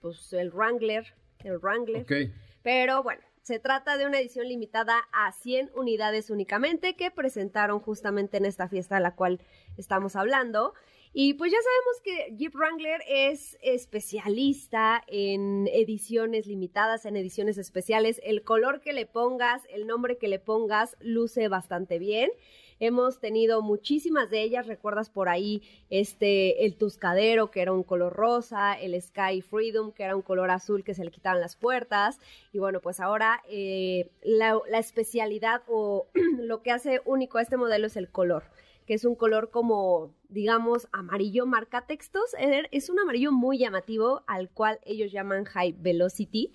[0.00, 1.06] pues el Wrangler,
[1.44, 2.02] el Wrangler.
[2.02, 2.32] Ok.
[2.64, 8.38] Pero bueno, se trata de una edición limitada a 100 unidades únicamente que presentaron justamente
[8.38, 9.40] en esta fiesta de la cual
[9.76, 10.74] estamos hablando.
[11.12, 18.20] Y pues ya sabemos que Jeep Wrangler es especialista en ediciones limitadas, en ediciones especiales.
[18.24, 22.32] El color que le pongas, el nombre que le pongas, luce bastante bien.
[22.78, 28.12] Hemos tenido muchísimas de ellas, recuerdas por ahí este el Tuscadero que era un color
[28.12, 32.18] rosa, el Sky Freedom que era un color azul que se le quitaban las puertas.
[32.52, 36.06] Y bueno pues ahora eh, la, la especialidad o
[36.38, 38.44] lo que hace único a este modelo es el color
[38.86, 41.44] que es un color como digamos amarillo.
[41.46, 46.52] Marca textos Er- es un amarillo muy llamativo al cual ellos llaman High Velocity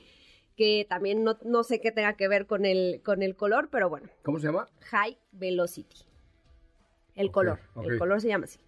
[0.55, 3.89] que también no, no sé qué tenga que ver con el, con el color, pero
[3.89, 4.67] bueno, ¿Cómo se llama?
[4.81, 6.05] High Velocity.
[7.15, 8.59] El color, el color se llama así.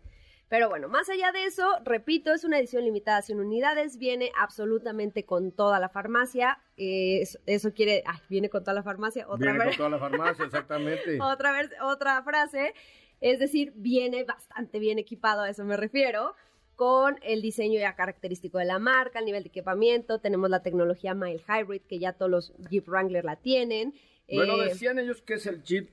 [0.49, 4.31] Pero bueno, más allá de eso, repito, es una edición limitada a 100 unidades, viene
[4.39, 6.59] absolutamente con toda la farmacia.
[6.77, 9.89] eh, eso, eso quiere, ay, viene con toda la farmacia, otra Viene con vez, toda
[9.89, 11.19] la farmacia, exactamente.
[11.21, 12.73] otra vez, otra frase.
[13.19, 16.35] Es decir, viene bastante bien equipado, a eso me refiero,
[16.75, 21.15] con el diseño ya característico de la marca, el nivel de equipamiento, tenemos la tecnología
[21.15, 23.93] Mile Hybrid, que ya todos los Jeep Wrangler la tienen.
[24.31, 25.89] Bueno, Eh, decían ellos que es el Jeep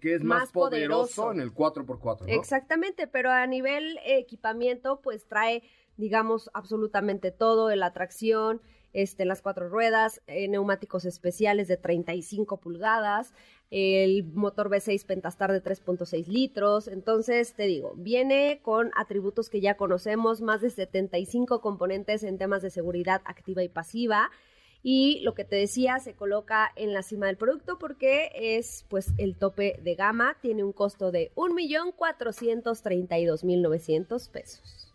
[0.00, 1.32] que es Más más, poderoso, poderoso.
[1.32, 2.26] en el 4x4, ¿no?
[2.28, 5.62] Exactamente, pero a nivel eh, equipamiento, pues trae,
[5.96, 13.34] digamos, absolutamente todo, la tracción, este, las cuatro ruedas, eh, neumáticos especiales de 35 pulgadas,
[13.70, 16.88] el motor V6 Pentastar de 3.6 litros.
[16.88, 22.62] Entonces, te digo, viene con atributos que ya conocemos, más de 75 componentes en temas
[22.62, 24.30] de seguridad activa y pasiva.
[24.84, 29.12] Y lo que te decía, se coloca en la cima del producto porque es pues
[29.16, 30.36] el tope de gama.
[30.40, 34.88] Tiene un costo de 1.432.900 pesos.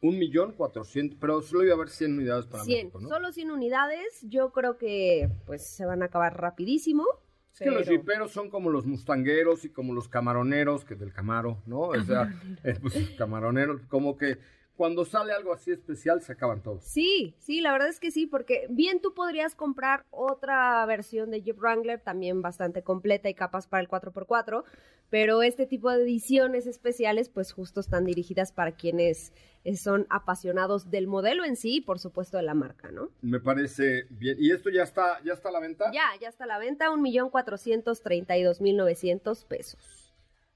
[0.00, 3.08] Un millón cuatrocientos, pero solo iba a haber 100 unidades para 100, México, ¿no?
[3.08, 4.20] solo 100 unidades.
[4.22, 7.04] Yo creo que pues se van a acabar rapidísimo.
[7.52, 11.12] Es que los pero- jiperos son como los mustangueros y como los camaroneros, que del
[11.12, 11.80] camaro, ¿no?
[11.80, 14.38] O sea, eh, pues, camaroneros, como que
[14.78, 16.84] cuando sale algo así especial se acaban todos.
[16.84, 21.42] Sí, sí, la verdad es que sí, porque bien tú podrías comprar otra versión de
[21.42, 24.62] Jeep Wrangler, también bastante completa y capaz para el 4x4,
[25.10, 29.32] pero este tipo de ediciones especiales, pues justo están dirigidas para quienes
[29.64, 33.10] eh, son apasionados del modelo en sí y por supuesto de la marca, ¿no?
[33.20, 34.36] Me parece bien.
[34.38, 35.90] ¿Y esto ya está, ya está a la venta?
[35.92, 40.07] Ya, ya está a la venta, 1.432.900 pesos.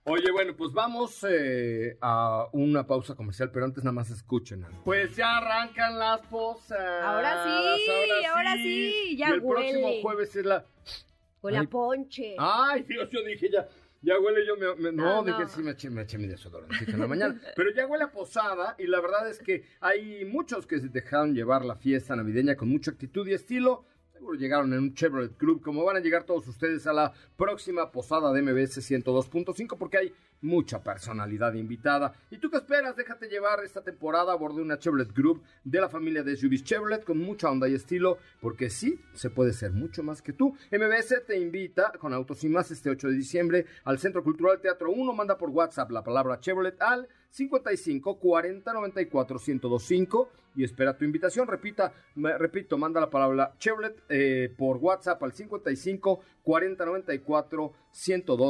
[0.04, 4.64] Oye, bueno, pues vamos eh, a una pausa comercial, pero antes nada más escuchen.
[4.64, 4.82] algo.
[4.84, 7.04] Pues ya arrancan las posadas.
[7.04, 10.64] Ahora sí, ahora sí, ya y el próximo jueves es la...
[11.40, 11.66] Con la Ay.
[11.68, 12.34] ponche.
[12.38, 13.68] Ay, Dios, yo dije ya,
[14.00, 15.48] ya huele yo, me, me- no, Ah, No, dije no.
[15.48, 18.74] sí, me eché, me eché mi desodorante en la mañana, pero ya huele a posada
[18.78, 22.68] y la verdad es que hay muchos que se dejaron llevar la fiesta navideña con
[22.68, 23.84] mucha actitud y estilo.
[24.38, 28.32] Llegaron en un Chevrolet Club, como van a llegar todos ustedes a la próxima posada
[28.32, 32.14] de MBS 102.5, porque hay mucha personalidad invitada.
[32.30, 32.96] ¿Y tú qué esperas?
[32.96, 36.64] Déjate llevar esta temporada a bordo de una Chevrolet Group de la familia de SUVs
[36.64, 40.56] Chevrolet con mucha onda y estilo, porque sí, se puede ser mucho más que tú.
[40.70, 44.90] MBS te invita con Autos y Más este 8 de diciembre al Centro Cultural Teatro
[44.90, 45.12] 1.
[45.12, 51.46] Manda por WhatsApp la palabra Chevrolet al 55 40 94 1025 y espera tu invitación.
[51.48, 57.72] Repita, me- repito, manda la palabra Chevrolet eh, por WhatsApp al 55 40 94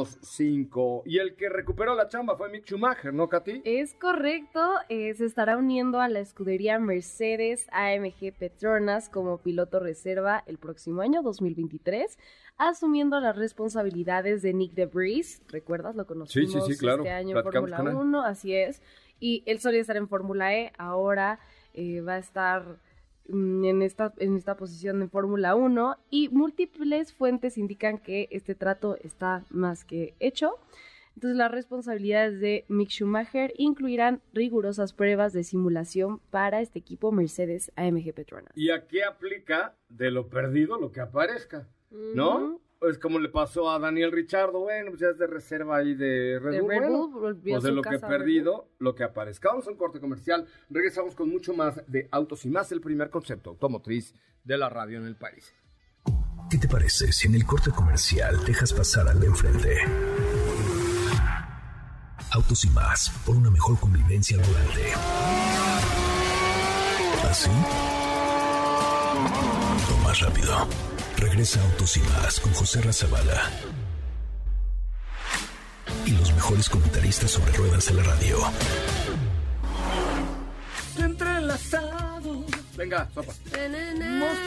[0.01, 1.03] 1025.
[1.05, 3.61] Y el que recuperó la chamba fue Mick Schumacher, ¿no, Katy?
[3.65, 10.43] Es correcto, eh, se estará uniendo a la escudería Mercedes AMG Petronas como piloto reserva
[10.47, 12.17] el próximo año 2023,
[12.57, 15.41] asumiendo las responsabilidades de Nick DeVries.
[15.49, 15.95] ¿Recuerdas?
[15.95, 17.03] Lo conocimos Sí, sí, sí, claro.
[17.03, 17.95] este año en Fórmula con él.
[17.95, 18.81] 1, así es.
[19.19, 21.39] Y él solía estar en Fórmula E, ahora
[21.73, 22.79] eh, va a estar
[23.27, 28.55] mm, en esta, en esta posición en Fórmula 1 y múltiples fuentes indican que este
[28.55, 30.59] trato está más que hecho.
[31.15, 37.71] Entonces las responsabilidades de Mick Schumacher incluirán rigurosas pruebas de simulación para este equipo Mercedes
[37.75, 38.51] AMG Petronas.
[38.55, 41.67] ¿Y a qué aplica de lo perdido lo que aparezca?
[41.91, 42.59] ¿No?
[42.89, 46.39] Es como le pasó a Daniel Richardo, bueno, pues ya es de reserva ahí de
[46.39, 46.69] Red De Bull.
[46.69, 49.49] Red bueno, Bull, a pues de lo que he perdido, lo que aparezca.
[49.49, 53.09] Vamos a un corte comercial, regresamos con mucho más de autos y más, el primer
[53.09, 55.53] concepto automotriz de la radio en el país.
[56.49, 59.77] ¿Qué te parece si en el corte comercial dejas pasar al de enfrente?
[62.31, 64.93] Autos y más, por una mejor convivencia al volante.
[67.29, 67.49] ¿Así?
[69.91, 70.92] O más rápido.
[71.23, 73.49] Regresa Autos y más con José Razabala.
[76.05, 78.37] Y los mejores comentaristas sobre ruedas de la radio.
[80.99, 82.45] Entrelazado.
[82.75, 83.31] Venga, sopa.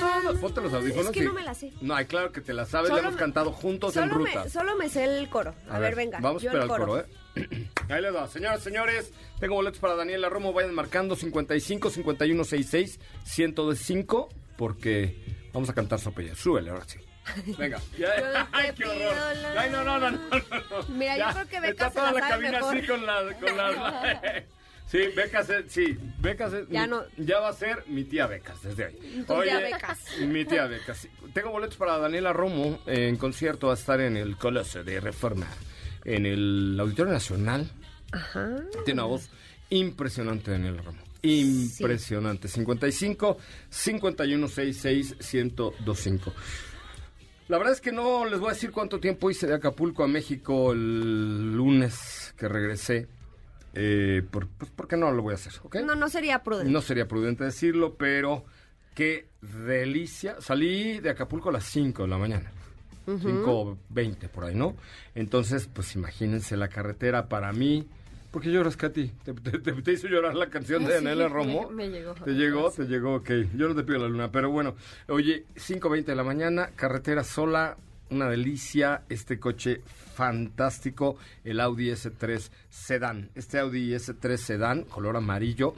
[0.01, 0.39] Todos.
[0.39, 1.07] Ponte los audífonos.
[1.07, 1.73] Es que y- no me la sé.
[1.81, 4.15] No, ay, claro que te la sabes, Solo la hemos me- cantado juntos en Solo
[4.15, 4.45] ruta.
[4.45, 5.55] me, solo me sé el coro.
[5.71, 6.19] A, ver, venga.
[6.21, 7.71] Vamos a yo el esperar el coro, ¿eh?
[7.89, 8.29] Ahí le da.
[8.29, 10.53] Señoras, señores, tengo boletos para Daniela Romo.
[10.53, 15.17] Vayan marcando 55 51 66 105 porque
[15.53, 16.35] vamos a cantar su apellido.
[16.37, 16.99] Súbele, ahora sí.
[17.59, 17.81] Venga.
[18.53, 19.15] Ay, qué horror.
[19.43, 20.83] la- Ay, no, no, no, no, no.
[20.89, 22.77] Mira, yo creo que Beca Está se toda la cabina mejor.
[22.77, 23.23] así con la...
[23.41, 24.45] Con la...
[24.89, 27.03] Sí, Becas, sí, Becas, Ya no.
[27.17, 29.25] ya va a ser mi tía Becas desde hoy.
[29.27, 29.99] Tu tía Becas.
[30.21, 30.99] Mi tía Becas.
[30.99, 31.11] sí.
[31.35, 35.01] Tengo boletos para Daniela Romo eh, en concierto, va a estar en el Coloso de
[35.01, 35.49] Reforma,
[36.05, 37.69] en el Auditorio Nacional.
[38.13, 38.59] Ajá.
[38.85, 39.29] Tiene una voz
[39.71, 41.01] impresionante Daniela Romo.
[41.23, 42.49] Impresionante.
[42.49, 46.33] 55 51 66 1025.
[47.49, 50.09] La verdad es que no les voy a decir cuánto tiempo hice de Acapulco a
[50.09, 53.07] México el lunes que regresé.
[53.73, 55.77] Eh, por, pues porque no lo voy a hacer, ¿ok?
[55.85, 56.73] No, no sería prudente.
[56.73, 58.45] No sería prudente decirlo, pero
[58.95, 60.41] qué delicia.
[60.41, 62.51] Salí de Acapulco a las 5 de la mañana.
[63.07, 64.75] 5.20 por ahí, ¿no?
[65.15, 67.87] Entonces, pues imagínense la carretera para mí.
[68.37, 69.09] ¿Por qué lloras, Katy?
[69.25, 71.71] ¿Te, te- te- te hizo llorar la canción de Sí, Daniela Romo?
[71.71, 72.13] me- me llegó.
[72.17, 72.71] ¿Te llegó?
[72.71, 73.31] Te llegó, ok.
[73.57, 74.77] Yo no te pido la luna, pero bueno.
[75.09, 77.79] Oye, 5.20 de la mañana, carretera sola,
[78.11, 79.05] una delicia.
[79.09, 79.81] Este coche
[80.15, 83.31] fantástico, el Audi S3 Sedan.
[83.35, 85.73] Este Audi S3 Sedan, color amarillo,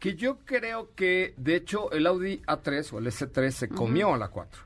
[0.00, 4.18] que yo creo que, de hecho, el Audi A3 o el S3 se comió a
[4.18, 4.62] la 4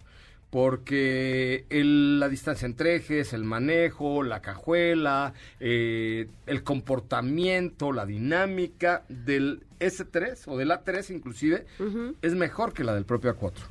[0.54, 9.02] porque el- la distancia entre ejes, el manejo, la cajuela, eh, el comportamiento, la dinámica
[9.08, 11.66] del S3 o del A3 inclusive
[12.22, 13.64] es mejor que la del propio A4,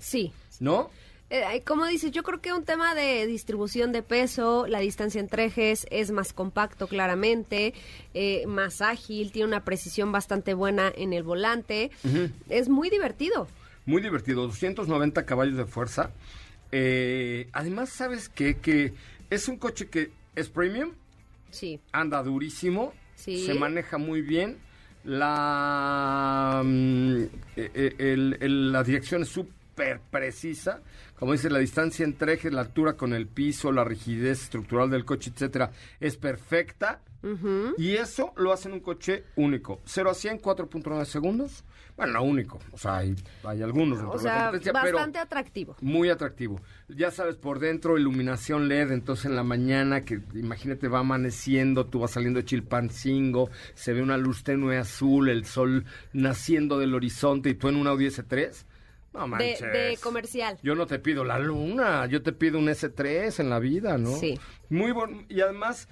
[0.00, 0.32] Sí.
[0.58, 0.90] ¿no?
[1.30, 5.44] Eh, como dices, yo creo que un tema de distribución de peso, la distancia entre
[5.44, 7.74] ejes es más compacto claramente,
[8.12, 11.92] eh, más ágil, tiene una precisión bastante buena en el volante,
[12.50, 13.46] es muy divertido.
[13.86, 16.10] Muy divertido, 290 caballos de fuerza.
[16.70, 18.58] Eh, además, ¿sabes qué?
[18.58, 18.94] Que
[19.30, 20.92] es un coche que es premium,
[21.50, 21.80] Sí.
[21.92, 23.44] anda durísimo, Sí.
[23.44, 24.58] se maneja muy bien,
[25.04, 27.22] la, mm,
[27.56, 30.80] el- el- la dirección es súper precisa,
[31.18, 35.04] como dice, la distancia entre ejes, la altura con el piso, la rigidez estructural del
[35.04, 37.00] coche, etcétera, es perfecta.
[37.78, 39.80] Y eso lo hace en un coche único.
[39.84, 41.64] 0 a 100, 4.9 segundos.
[41.96, 42.58] Bueno, no único.
[42.72, 45.76] O sea, hay, hay algunos de la competencia, pero bastante atractivo.
[45.82, 46.60] muy atractivo.
[46.88, 52.00] Ya sabes, por dentro iluminación LED, entonces en la mañana, que imagínate va amaneciendo, tú
[52.00, 57.50] vas saliendo de Chilpancingo, se ve una luz tenue azul, el sol naciendo del horizonte
[57.50, 58.64] y tú en un Audi S3.
[59.12, 59.60] No De, manches.
[59.60, 60.58] de comercial.
[60.62, 64.16] Yo no te pido la luna, yo te pido un S3 en la vida, ¿no?
[64.16, 64.40] Sí.
[64.70, 65.22] Muy bueno.
[65.28, 65.86] Y además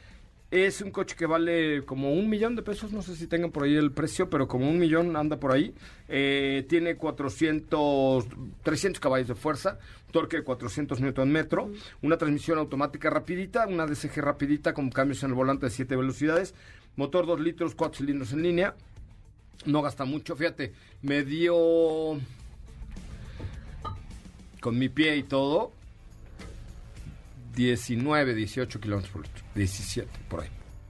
[0.51, 3.63] es un coche que vale como un millón de pesos, no sé si tengan por
[3.63, 5.73] ahí el precio, pero como un millón anda por ahí.
[6.09, 8.27] Eh, tiene 400,
[8.65, 9.79] 300 caballos de fuerza,
[10.11, 11.71] torque de 400 Newton metro,
[12.03, 16.55] una transmisión automática rapidita, una DCG rapidita con cambios en el volante de 7 velocidades,
[16.97, 18.75] motor 2 litros, 4 cilindros en línea.
[19.67, 22.19] No gasta mucho, fíjate, me dio
[24.61, 25.73] con mi pie y todo,
[27.55, 29.45] 19, 18 kilómetros por litro.
[29.55, 30.49] 17, por ahí.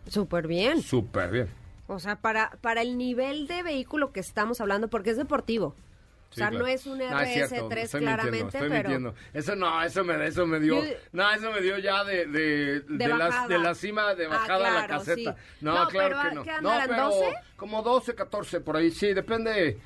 [0.08, 0.82] Súper bien.
[0.82, 1.48] Súper bien.
[1.86, 5.66] O sea, para, para el nivel de vehículo que estamos hablando, porque es deportivo.
[5.66, 6.64] O Sí, sea, claro.
[6.64, 8.88] no es un No, es RS3 claramente, estoy pero...
[8.90, 9.14] mintiendo.
[9.34, 12.80] Eso no, eso me, eso me dio, Yo- no, eso me dio ya de, de,
[12.82, 13.48] de, la, bajada.
[13.48, 15.32] de la cima de Ah, bajada a la claro, caseta.
[15.34, 15.38] sí.
[15.60, 16.42] No, No, claro pero, que no.
[16.44, 17.32] ¿qué no, pero 12?
[17.56, 19.78] como 12, 14 por ahí, sí, depende.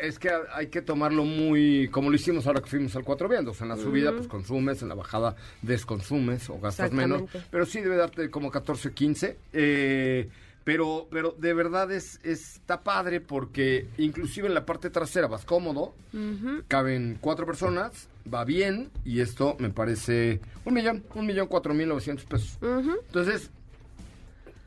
[0.00, 3.60] Es que hay que tomarlo muy, como lo hicimos ahora que fuimos al Cuatro Vientos.
[3.60, 7.22] En la subida, pues consumes, en la bajada desconsumes o gastas menos.
[7.50, 9.36] Pero sí debe darte como 14, 15.
[9.52, 10.28] Eh,
[10.64, 15.94] pero, pero de verdad es, está padre porque inclusive en la parte trasera vas cómodo,
[16.68, 21.88] caben cuatro personas, va bien y esto me parece un millón, un millón cuatro mil
[21.88, 22.58] novecientos pesos.
[22.60, 23.50] Entonces,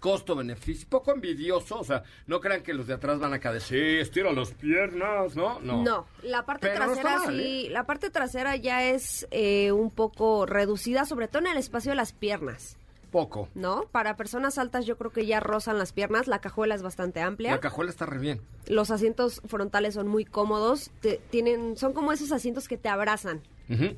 [0.01, 3.77] costo-beneficio, poco envidioso, o sea, no crean que los de atrás van acá de, sí,
[3.77, 5.59] estira las piernas, ¿no?
[5.61, 5.81] No.
[5.83, 7.69] No, la parte Pero trasera mal, sí, ¿eh?
[7.69, 11.95] la parte trasera ya es eh, un poco reducida, sobre todo en el espacio de
[11.95, 12.77] las piernas,
[13.11, 13.49] Poco.
[13.55, 13.83] ¿no?
[13.91, 17.51] Para personas altas yo creo que ya rozan las piernas, la cajuela es bastante amplia.
[17.51, 18.41] La cajuela está re bien.
[18.67, 23.41] Los asientos frontales son muy cómodos, te- tienen, son como esos asientos que te abrazan.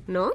[0.06, 0.32] ¿no?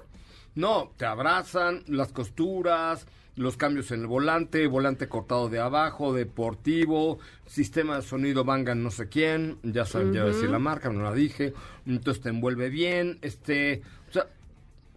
[0.56, 3.06] No, te abrazan, las costuras,
[3.40, 8.92] los cambios en el volante, volante cortado de abajo, deportivo, sistema de sonido Bang no
[8.92, 11.54] sé quién, ya saben, ya decir la marca, no la dije,
[11.86, 14.28] entonces te envuelve bien, este, o sea,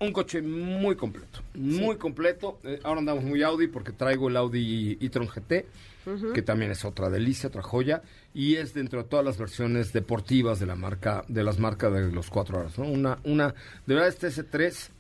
[0.01, 2.59] un coche muy completo, muy completo.
[2.65, 5.65] Eh, ahora andamos muy Audi porque traigo el Audi e-tron GT,
[6.35, 8.03] que también es otra delicia, otra joya,
[8.35, 12.11] y es dentro de todas las versiones deportivas de la marca, de las marcas de
[12.11, 12.87] los cuatro horas, ¿no?
[12.87, 13.55] Una, una,
[13.87, 14.91] de verdad este S3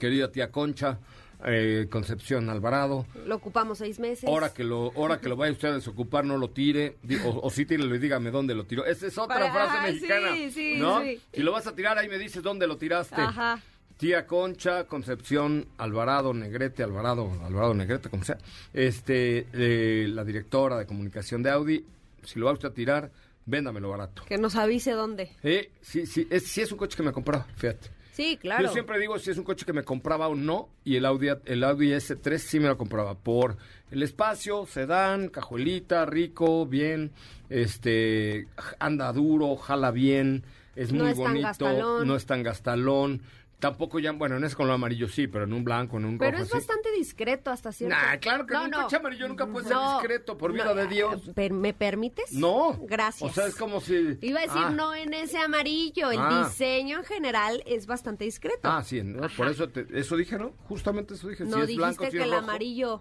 [0.00, 0.98] querida tía Concha,
[1.44, 3.06] eh, Concepción Alvarado.
[3.26, 4.28] Lo ocupamos seis meses.
[4.28, 6.96] Ahora que lo, ahora que lo vaya usted a desocupar, no lo tire.
[7.24, 8.84] O, o si tírelo y dígame dónde lo tiró.
[8.84, 10.34] Esa es otra Para- frase mexicana.
[10.34, 11.02] sí, sí, ¿no?
[11.02, 11.20] sí.
[11.32, 13.20] Si lo vas a tirar, ahí me dices dónde lo tiraste.
[13.20, 13.60] Ajá.
[13.96, 18.38] Tía Concha, Concepción Alvarado, Negrete, Alvarado, Alvarado Negrete, como sea.
[18.72, 21.84] Este, eh, la directora de comunicación de Audi.
[22.22, 23.10] Si lo va usted a tirar,
[23.44, 24.22] véndamelo barato.
[24.24, 25.30] Que nos avise dónde.
[25.42, 27.90] Eh, sí, sí, es, sí es un coche que me compraba, fíjate.
[28.18, 28.64] Sí, claro.
[28.64, 31.28] Yo siempre digo si es un coche que me compraba o no, y el Audi,
[31.44, 33.56] el Audi S3 sí me lo compraba por
[33.92, 37.12] el espacio, sedán, cajuelita, rico, bien,
[37.48, 38.48] este,
[38.80, 40.42] anda duro, jala bien,
[40.74, 43.22] es No muy es bonito, no es tan gastalón,
[43.58, 46.32] tampoco ya, bueno, en ese color amarillo sí, pero en un blanco, en un Pero
[46.32, 46.54] rojo es sí.
[46.56, 47.96] bastante discreto hasta cierto.
[47.96, 48.82] Nah, claro que No, un no.
[48.82, 51.30] coche amarillo nunca puede ser discreto, por vida no, de Dios.
[51.34, 52.32] per- ¿Me permites?
[52.32, 52.78] No.
[52.82, 53.28] Gracias.
[53.28, 54.16] O sea, es como si...
[54.20, 54.70] Iba a decir Ah.
[54.70, 56.10] no en ese amarillo.
[56.12, 56.44] El Ah.
[56.48, 58.60] diseño en general es bastante discreto.
[58.70, 59.02] Ah, sí,
[59.36, 60.52] por eso, te- eso dije, ¿no?
[60.68, 61.44] Justamente eso dije.
[61.44, 62.42] no si es dijiste blanco, si que es el rojo.
[62.44, 63.00] amarillo.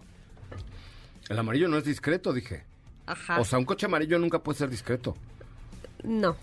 [1.30, 2.64] El amarillo no es discreto, dije.
[3.06, 3.40] Ajá.
[3.40, 5.16] O sea, un coche amarillo nunca puede ser discreto.
[6.04, 6.36] no.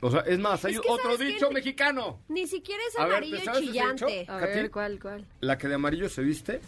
[0.00, 2.20] O sea, es más, hay Es que, otro dicho mexicano.
[2.28, 4.24] Ni siquiera es A ver, amarillo ¿te sabes ese chillante.
[4.28, 4.52] A Katy.
[4.54, 5.24] ver, ¿cuál, cuál?
[5.40, 6.60] La que de amarillo se viste,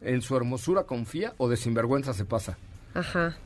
[0.00, 2.56] en su hermosura confía o de sinvergüenza se pasa.
[2.94, 3.36] Ajá.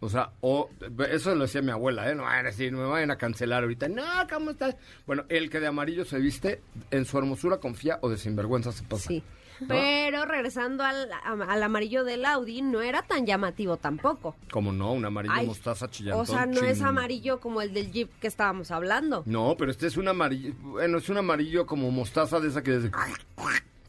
[0.00, 0.68] O sea, o
[1.08, 2.14] eso lo decía mi abuela, ¿eh?
[2.14, 3.88] No van a decir, me vayan a cancelar ahorita.
[3.88, 4.76] No, ¿cómo estás?
[5.06, 8.82] Bueno, el que de amarillo se viste, en su hermosura confía o de sinvergüenza se
[8.82, 9.08] pasa.
[9.08, 9.22] Sí.
[9.68, 14.34] Pero regresando al, al amarillo del Audi, no era tan llamativo tampoco.
[14.50, 16.22] Como no, un amarillo Ay, mostaza chillantón.
[16.22, 19.22] O sea, no es amarillo como el del Jeep que estábamos hablando.
[19.26, 22.90] No, pero este es un amarillo, bueno, es un amarillo como mostaza de esa que,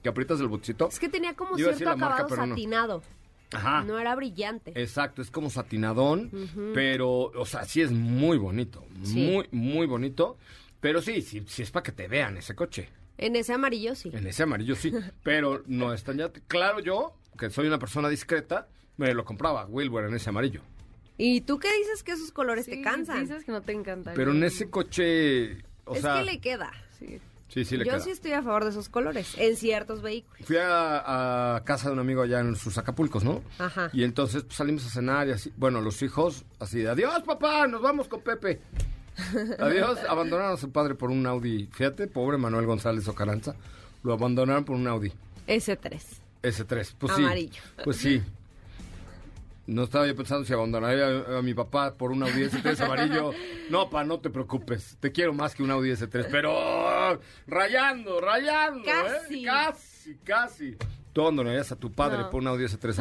[0.02, 0.88] que aprietas el botcito.
[0.88, 2.56] Es que tenía como cierto marca, acabado pero no.
[2.56, 3.02] satinado.
[3.54, 3.84] Ajá.
[3.84, 4.74] No era brillante.
[4.76, 6.32] Exacto, es como satinadón,
[6.74, 9.20] pero, o sea, sí es muy bonito, Sí.
[9.32, 10.38] muy, muy bonito.
[10.82, 12.90] Pero sí, sí, sí es para que te vean ese coche.
[13.18, 14.10] En ese amarillo sí.
[14.14, 14.92] En ese amarillo sí,
[15.24, 16.32] pero no es tan ya.
[16.48, 20.62] Claro, yo, que soy una persona discreta, me lo compraba Wilbur en ese amarillo.
[21.18, 23.22] ¿Y tú qué dices que esos colores te cansan?
[23.22, 24.14] Dices que no te encantan.
[24.16, 26.72] Pero en ese coche, o es sea, que le queda.
[27.00, 27.22] Sí.
[27.48, 28.02] sí, sí le Yo queda.
[28.02, 30.46] sí estoy a favor de esos colores en ciertos vehículos.
[30.46, 33.42] Fui a, a casa de un amigo allá en sus Acapulcos, ¿no?
[33.60, 33.90] Ajá.
[33.94, 35.54] Y entonces pues, salimos a cenar y así.
[35.56, 38.60] Bueno, los hijos, así de adiós, papá, nos vamos con Pepe.
[39.60, 41.68] Adiós, abandonaron a su padre por un Audi.
[41.72, 43.56] Fíjate, pobre Manuel González Ocaranza.
[44.04, 45.12] Lo abandonaron por un Audi
[45.48, 46.22] Ese 3.
[46.44, 46.94] S3.
[47.00, 47.22] Pues sí.
[47.24, 47.62] Amarillo.
[47.84, 48.22] Pues sí.
[49.68, 53.32] No estaba yo pensando si abandonaría a, a mi papá por un Audi S3 amarillo.
[53.72, 54.96] No, pa, no te preocupes.
[55.00, 56.28] Te quiero más que un Audi S3.
[56.30, 58.84] Pero rayando, rayando.
[58.86, 59.40] Casi.
[59.40, 59.46] ¿eh?
[59.46, 60.78] Casi, casi.
[61.14, 62.30] Tú abandonarías a tu padre No.
[62.30, 62.96] por un Audi S3.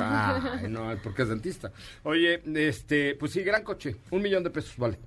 [0.63, 1.71] Ay, no, porque es dentista.
[2.05, 3.97] Oye, este, pues sí, gran coche.
[4.11, 4.99] Un millón de pesos vale.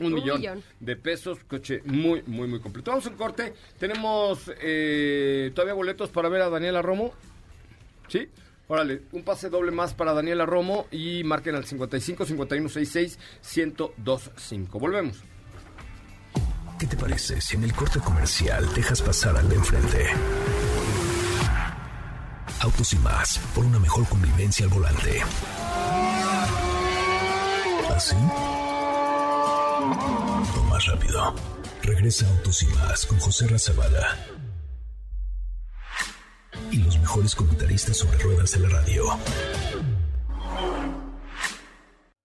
[0.00, 0.62] Un, Un millón, millón.
[0.78, 2.90] de pesos, coche muy, muy, muy completo.
[2.90, 3.54] Vamos a un corte.
[3.78, 7.12] Tenemos eh, todavía boletos para ver a Daniela Romo.
[8.08, 8.28] ¿Sí?
[8.68, 13.18] Órale, un pase doble más para Daniela Romo y marquen al 55 51 66
[13.56, 14.78] 1025.
[14.78, 15.22] Volvemos.
[16.78, 20.06] ¿Qué te parece si en el corte comercial dejas pasar al de enfrente?
[22.60, 25.22] Autos y más, por una mejor convivencia al volante.
[27.94, 28.16] ¿Así?
[30.68, 31.34] Más rápido.
[31.82, 34.16] Regresa Autos y más con José Razabala.
[36.70, 39.04] Y los mejores comentaristas sobre ruedas de la radio.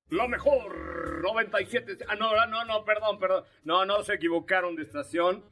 [0.10, 2.00] Lo mejor, 97.
[2.08, 3.44] Ah, no, no, no, perdón, perdón.
[3.64, 5.46] No, no, se equivocaron de estación.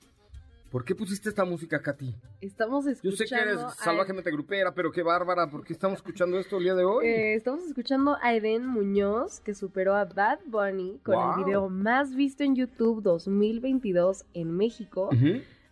[0.69, 2.13] ¿Por qué pusiste esta música, Katy?
[2.41, 3.17] Estamos Yo escuchando...
[3.17, 5.49] sé que eres a- salvajemente grupera, pero qué bárbara.
[5.49, 7.07] ¿Por qué estamos escuchando esto el día de hoy?
[7.07, 11.31] Eh, estamos escuchando a Eden Muñoz, que superó a Bad Bunny con Wow.
[11.39, 15.09] el video más visto en YouTube 2022 en México.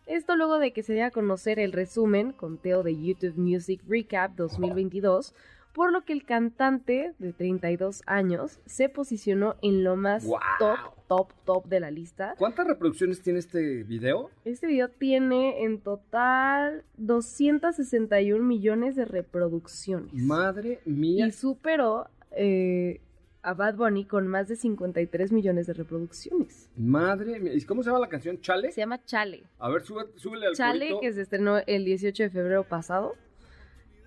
[0.07, 4.35] Esto luego de que se dé a conocer el resumen, conteo de YouTube Music Recap
[4.35, 5.35] 2022,
[5.77, 11.31] por lo que el cantante de 32 años se posicionó en lo más top, top,
[11.45, 12.33] top de la lista.
[12.39, 14.31] ¿Cuántas reproducciones tiene este video?
[14.43, 20.11] Este video tiene en total 261 millones de reproducciones.
[20.15, 21.27] Madre mía.
[21.27, 22.99] y superó eh,
[23.43, 26.71] a Bad Bunny con más de 53 millones de reproducciones.
[26.75, 27.53] Madre mía.
[27.53, 28.41] ¿Y cómo se llama la canción?
[28.41, 28.71] ¿Chale?
[28.71, 29.43] Se llama Chale.
[29.59, 31.01] A ver, sube, súbele al Chale, corito.
[31.01, 33.13] que se estrenó el 18 de febrero pasado.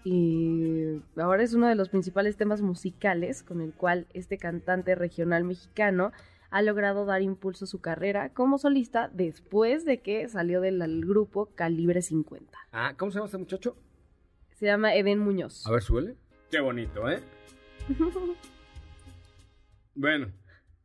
[0.05, 5.44] Y ahora es uno de los principales temas musicales con el cual este cantante regional
[5.44, 6.12] mexicano
[6.51, 11.46] ha logrado dar impulso a su carrera como solista después de que salió del grupo
[11.55, 12.59] Calibre 50.
[12.72, 13.76] Ah, ¿cómo se llama este muchacho?
[14.55, 15.66] Se llama Eden Muñoz.
[15.66, 16.16] A ver, súbele.
[16.51, 17.20] Qué bonito, ¿eh?
[19.92, 20.28] Bueno,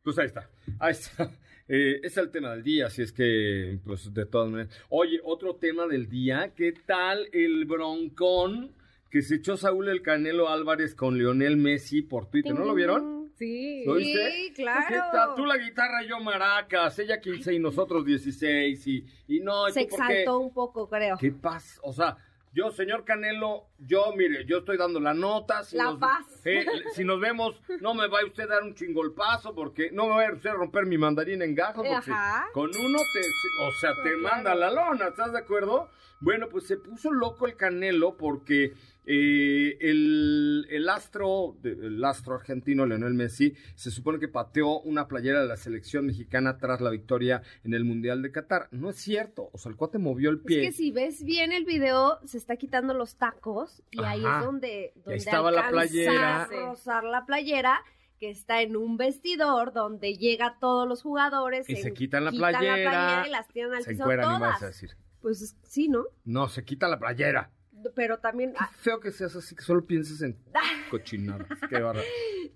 [0.02, 0.50] pues ahí está.
[0.78, 1.30] Ahí está.
[1.68, 4.78] Eh, es el tema del día, así es que, pues de todas maneras.
[4.88, 8.74] Oye, otro tema del día, ¿qué tal el broncón
[9.10, 12.54] que se echó Saúl el Canelo Álvarez con Lionel Messi por Twitter?
[12.54, 13.30] ¿No lo vieron?
[13.36, 13.84] Sí.
[13.84, 14.32] ¿Lo viste?
[14.32, 15.34] Sí, claro.
[15.34, 19.82] Tú la guitarra, yo maracas, ella 15 y nosotros 16 y, y no, ¿y Se
[19.82, 21.18] exaltó un poco, creo.
[21.18, 21.78] ¿Qué pasa?
[21.82, 22.16] O sea,
[22.56, 25.62] yo, señor Canelo, yo, mire, yo estoy dando la nota.
[25.62, 26.24] Si La nos, paz.
[26.46, 30.32] eh, si nos vemos, no me vaya usted a dar un chingolpazo, porque no me
[30.32, 32.46] usted a romper mi mandarín en gajos, porque Ajá.
[32.54, 33.20] con uno te,
[33.62, 35.90] o sea, te manda la lona, ¿estás de acuerdo?
[36.20, 38.72] Bueno, pues se puso loco el Canelo porque
[39.06, 45.40] eh, el, el astro, el astro argentino Leonel Messi, se supone que pateó una playera
[45.42, 48.68] de la selección mexicana tras la victoria en el Mundial de Qatar.
[48.72, 50.62] No es cierto, o sea, el cuate movió el pie.
[50.64, 54.44] Es que si ves bien el video, se está quitando los tacos y ahí es
[54.44, 56.42] donde, donde estaba la playera.
[56.42, 57.80] a rozar la playera
[58.18, 62.30] que está en un vestidor donde llega todos los jugadores Y se en- quitan la
[62.32, 64.62] playera, y las tiran al se piso todas.
[64.62, 64.96] a decir.
[65.20, 66.04] Pues es- sí, ¿no?
[66.24, 67.50] No, se quita la playera.
[67.94, 70.36] Pero también Qué ah, feo que seas así, que solo pienses en
[70.90, 71.46] cochinadas.
[71.68, 72.06] Qué bárbaro.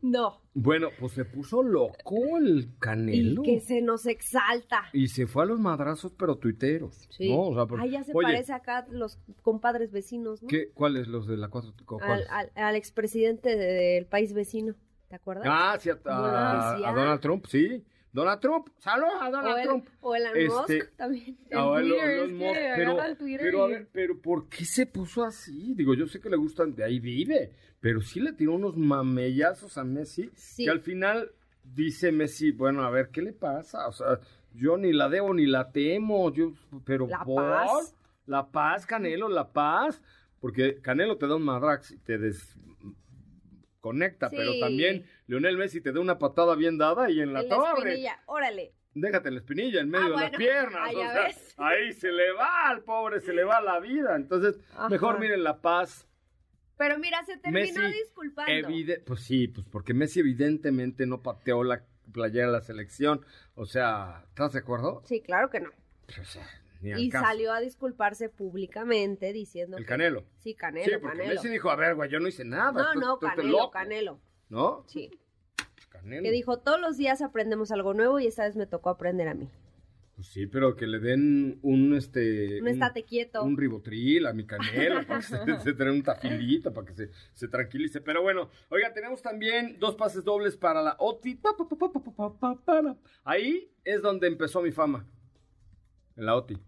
[0.02, 0.40] no.
[0.54, 3.42] Bueno, pues se puso loco el Y Canelo.
[3.42, 4.82] que se nos exalta.
[4.92, 7.06] Y se fue a los madrazos, pero tuiteros.
[7.10, 7.30] Sí.
[7.30, 7.42] ¿no?
[7.48, 10.48] O sea, porque- Ay, ya se Oye, parece acá los compadres vecinos, ¿no?
[10.48, 11.72] ¿qué, ¿cuáles los de la 4?
[12.00, 14.74] Al, al, al expresidente de- del país vecino,
[15.08, 15.44] ¿te acuerdas?
[15.48, 17.84] Ah, sí, a, a- Bueno, a Donald Trump, sí.
[18.12, 19.88] Donald Trump, saludos a o, Donald el, Trump.
[20.00, 20.48] o Elon Este,
[20.78, 21.38] Musk también.
[21.52, 24.20] Ah, El Elon- Twitter, Elon es que Musk, pero, el Twitter pero a ver, pero
[24.20, 25.74] ¿por qué se puso así?
[25.74, 29.78] Digo, yo sé que le gustan, de ahí vive, pero sí le tiró unos mamellazos
[29.78, 30.64] a Messi, Sí.
[30.64, 31.30] que al final
[31.62, 33.86] dice Messi, bueno, a ver, ¿qué le pasa?
[33.86, 34.18] O sea,
[34.54, 36.52] yo ni la debo ni la temo, yo,
[36.84, 37.44] pero La ¿por?
[37.44, 37.94] paz.
[38.26, 40.02] La paz, Canelo, la paz,
[40.40, 46.00] porque Canelo te da un madrax y te desconecta, pero también Lionel Messi te da
[46.00, 47.78] una patada bien dada y en la En torre.
[47.90, 48.74] espinilla, órale.
[48.94, 50.82] Déjate la espinilla en medio Ah, de las piernas.
[50.84, 51.28] Ah, o sea,
[51.68, 54.16] ahí se le va al pobre, se le va la vida.
[54.16, 54.88] Entonces, Ajá.
[54.88, 56.08] mejor miren la paz.
[56.76, 58.52] Pero mira, se terminó Messi, disculpando.
[59.06, 63.24] Pues sí, pues porque Messi evidentemente no pateó la playera de la selección.
[63.54, 65.02] O sea, ¿estás de acuerdo?
[65.04, 65.70] Sí, claro que no.
[66.06, 66.44] Pues, o sea,
[66.82, 67.24] Y caso.
[67.24, 70.24] salió a disculparse públicamente diciendo El que- Canelo.
[70.38, 71.34] Sí, Canelo, sí, porque Canelo.
[71.34, 72.72] Messi dijo, a ver, güey, yo no hice nada.
[72.72, 74.20] No, tú- no, tú Canelo, loco", Canelo.
[74.50, 74.84] ¿No?
[74.86, 75.10] Sí.
[75.88, 76.22] Canelo.
[76.22, 79.34] Que dijo, todos los días aprendemos algo nuevo y esta vez me tocó aprender a
[79.34, 79.48] mí.
[80.20, 82.60] Pues sí, pero que le den un, este...
[82.60, 83.42] Un estate quieto.
[83.42, 85.26] un ribotril a mi canelo para que
[85.62, 88.02] se, se un tafilito para que se, se tranquilice.
[88.02, 91.40] Pero bueno, oiga, tenemos también dos pases dobles para la OTI.
[93.24, 95.08] Ahí es donde empezó mi fama.
[96.16, 96.58] En la OTI.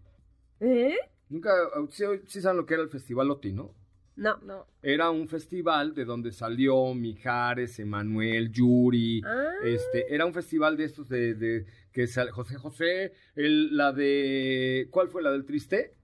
[0.61, 0.97] ¿Eh?
[1.29, 1.51] Nunca,
[1.91, 3.75] sí, sí saben lo que era el festival OTI, ¿no?
[4.15, 4.37] No.
[4.43, 4.67] No.
[4.81, 9.21] Era un festival de donde salió Mijares, Emanuel, Yuri.
[9.25, 9.51] Ah.
[9.63, 14.87] Este, era un festival de estos de, de que sal- José José, el, la de
[14.91, 15.95] ¿cuál fue la del Triste?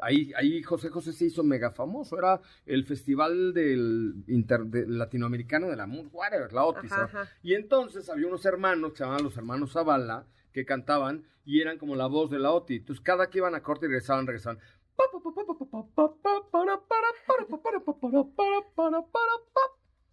[0.00, 5.68] Ahí, ahí José José se hizo mega famoso, era el festival del inter- de- latinoamericano
[5.68, 6.90] de la whatever, la Otis.
[6.90, 7.20] Ajá, ¿no?
[7.20, 7.30] ajá.
[7.42, 11.78] Y entonces había unos hermanos que se llamaban los hermanos Zavala, que cantaban y eran
[11.78, 12.76] como la voz de la Oti.
[12.76, 14.58] Entonces cada que iban a corte y regresaban, regresaban.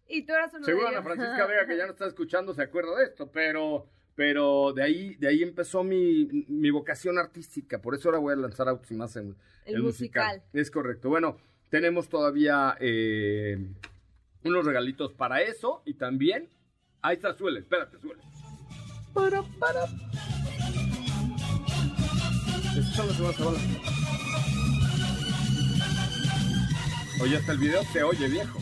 [0.10, 1.04] Y tú eras uno Seguro de Ana.
[1.04, 5.16] Francisca Vega, que ya no está escuchando, se acuerda de esto, pero, pero de ahí,
[5.16, 7.80] de ahí empezó mi, mi vocación artística.
[7.80, 10.42] Por eso ahora voy a lanzar autos y más en El musical.
[10.52, 11.10] Es correcto.
[11.10, 11.38] Bueno,
[11.70, 13.72] tenemos todavía eh,
[14.44, 16.50] unos regalitos para eso y también.
[17.02, 18.22] Ahí está, suele, espérate, suele.
[19.14, 19.86] Para, para.
[22.78, 24.09] Esas son las que vas a
[27.22, 28.60] Oye, hasta el video se oye viejo.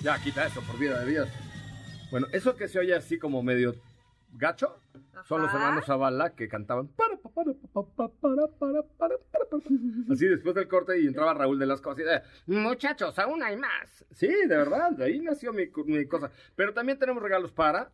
[0.00, 1.28] Ya, quita eso, por vida de Dios.
[2.10, 3.74] Bueno, eso que se oye así como medio
[4.32, 4.80] gacho,
[5.26, 5.58] son los Ajá.
[5.58, 6.88] hermanos Zavala que cantaban.
[10.10, 13.56] Así después del corte y entraba Raúl de las cosas y de, muchachos, aún hay
[13.58, 14.02] más.
[14.12, 16.30] Sí, de verdad, de ahí nació mi, mi cosa.
[16.56, 17.90] Pero también tenemos regalos para...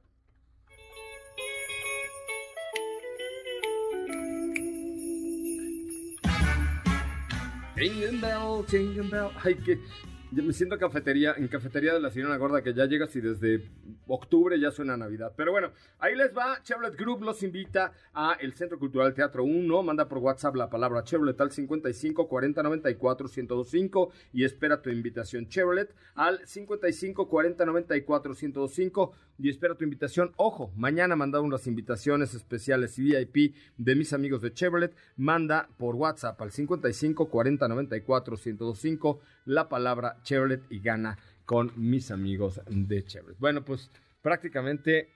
[7.76, 9.32] Jingle bell, jingle bell.
[9.44, 13.14] Ay, que yo me siento cafetería, en cafetería de la señora gorda que ya llegas
[13.16, 13.62] y desde
[14.06, 15.32] octubre ya suena Navidad.
[15.36, 16.62] Pero bueno, ahí les va.
[16.62, 19.82] Chevrolet Group los invita a el Centro Cultural Teatro 1.
[19.82, 25.48] Manda por WhatsApp la palabra Chevrolet al 55 40 94 1025 y espera tu invitación.
[25.48, 30.32] Chevrolet al 55 40 94 1025 y espera tu invitación.
[30.36, 34.94] Ojo, mañana mandaron las invitaciones especiales VIP de mis amigos de Chevrolet.
[35.16, 42.10] Manda por WhatsApp al 55 40 94 1025 la palabra Chevrolet y gana con mis
[42.10, 43.38] amigos de Chevrolet.
[43.38, 43.90] Bueno, pues
[44.22, 45.10] prácticamente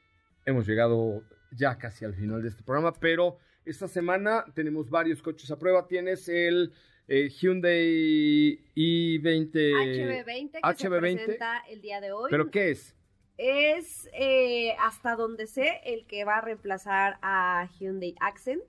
[0.44, 1.22] hemos llegado
[1.52, 5.86] ya casi al final de este programa, pero esta semana tenemos varios coches a prueba.
[5.86, 6.72] Tienes el
[7.06, 11.00] eh, Hyundai i20 HB20 que se HB20.
[11.00, 12.30] presenta el día de hoy.
[12.30, 12.94] ¿Pero qué es?
[13.38, 18.62] Es, eh, hasta donde sé, el que va a reemplazar a Hyundai Accent.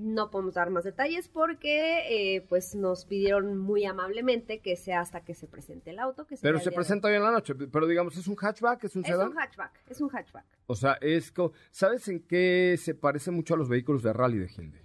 [0.00, 5.24] No podemos dar más detalles porque eh, pues nos pidieron muy amablemente que sea hasta
[5.24, 6.24] que se presente el auto.
[6.24, 7.54] Que Pero se de presenta hoy en la noche.
[7.56, 8.84] Pero digamos, ¿es un hatchback?
[8.84, 9.02] ¿Es un.
[9.02, 9.30] Es sedán?
[9.30, 10.44] un hatchback, es un hatchback.
[10.66, 14.38] O sea, es co- ¿sabes en qué se parece mucho a los vehículos de rally
[14.38, 14.82] de Hyundai?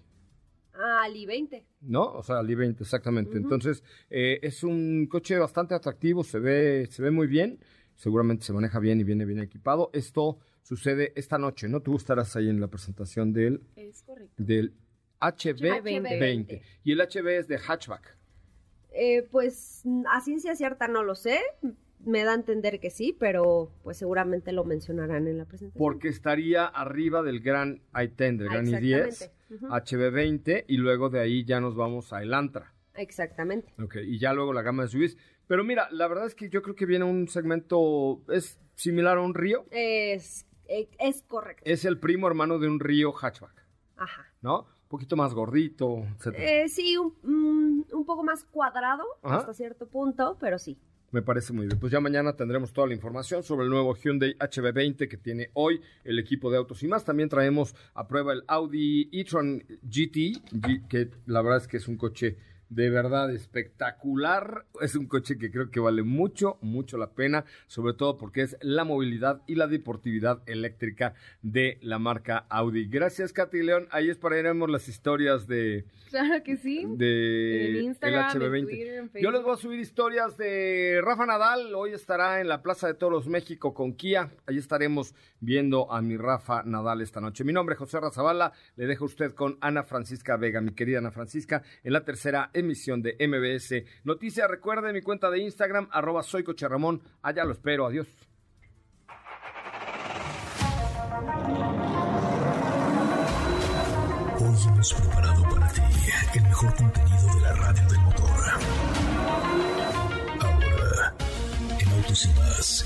[0.74, 1.64] Ah, el i20.
[1.82, 2.05] ¿No?
[2.14, 3.38] O sea, el i20, exactamente.
[3.38, 7.59] Entonces, eh, es un coche bastante atractivo, se ve, se ve muy bien,
[7.95, 9.91] seguramente se maneja bien y viene bien equipado.
[9.93, 11.82] Esto sucede esta noche, ¿no?
[11.82, 14.34] Tú estarás ahí en la presentación del, Es correcto.
[14.38, 14.74] del
[15.32, 15.82] HB20.
[15.84, 16.61] HB20.
[16.84, 18.17] Y el HB es de hatchback.
[18.91, 21.39] Eh, pues a ciencia cierta no lo sé.
[22.05, 25.80] Me da a entender que sí, pero pues seguramente lo mencionarán en la presentación.
[25.80, 29.43] Porque estaría arriba del gran i10, del Ah, gran i10, exactamente.
[29.53, 29.67] Ujú.
[29.67, 32.74] HB20, y luego de ahí ya nos vamos a el Antra.
[32.95, 33.74] Exactamente.
[33.82, 35.17] Ok, y ya luego la gama de SUVs.
[35.47, 39.21] Pero mira, la verdad es que yo creo que viene un segmento, es similar a
[39.21, 39.65] un Río.
[39.71, 41.63] Es, eh, es correcto.
[41.65, 43.65] Es el primo hermano de un Río hatchback,
[43.97, 44.28] Ajá.
[44.41, 44.67] ¿no?
[44.93, 46.35] Poquito más gordito, etc.
[46.37, 49.37] Eh, sí, un, un- un poco más cuadrado Ajá.
[49.37, 50.77] hasta cierto punto, pero sí.
[51.09, 51.79] Me parece muy bien.
[51.79, 55.81] Pues ya mañana tendremos toda la información sobre el nuevo Hyundai HB20 que tiene hoy
[56.03, 57.03] el equipo de autos y más.
[57.05, 61.97] También traemos a prueba el Audi e-tron GT, que la verdad es que es un
[61.97, 62.37] coche
[62.76, 64.65] de verdad espectacular.
[64.82, 68.57] Es un coche que creo que vale mucho, mucho la pena, sobre todo porque es
[68.61, 72.88] la movilidad y la deportividad eléctrica de la marca Audi.
[72.88, 73.88] Gracias, Katy León.
[73.91, 76.86] Ahí esperaremos las historias de, Claro que sí.
[76.88, 78.65] de En Instagram, el en HB20.
[78.65, 81.74] Twitter, en Yo les voy a subir historias de Rafa Nadal.
[81.76, 84.30] Hoy estará en la Plaza de Toros México con Kia.
[84.45, 87.43] Ahí estaremos viendo a mi Rafa Nadal esta noche.
[87.43, 88.53] Mi nombre es José Razabala.
[88.76, 92.51] Le dejo a usted con Ana Francisca Vega, mi querida Ana Francisca, en la tercera
[92.64, 94.49] emisión de MBS Noticias.
[94.49, 96.43] Recuerde mi cuenta de Instagram, arroba soy.
[97.22, 97.86] Allá lo espero.
[97.86, 98.07] Adiós.
[104.36, 105.82] Hoy hemos preparado para ti
[106.36, 108.30] el mejor contenido de la radio del motor.
[110.41, 111.16] Ahora,
[111.80, 112.86] en Autos y más,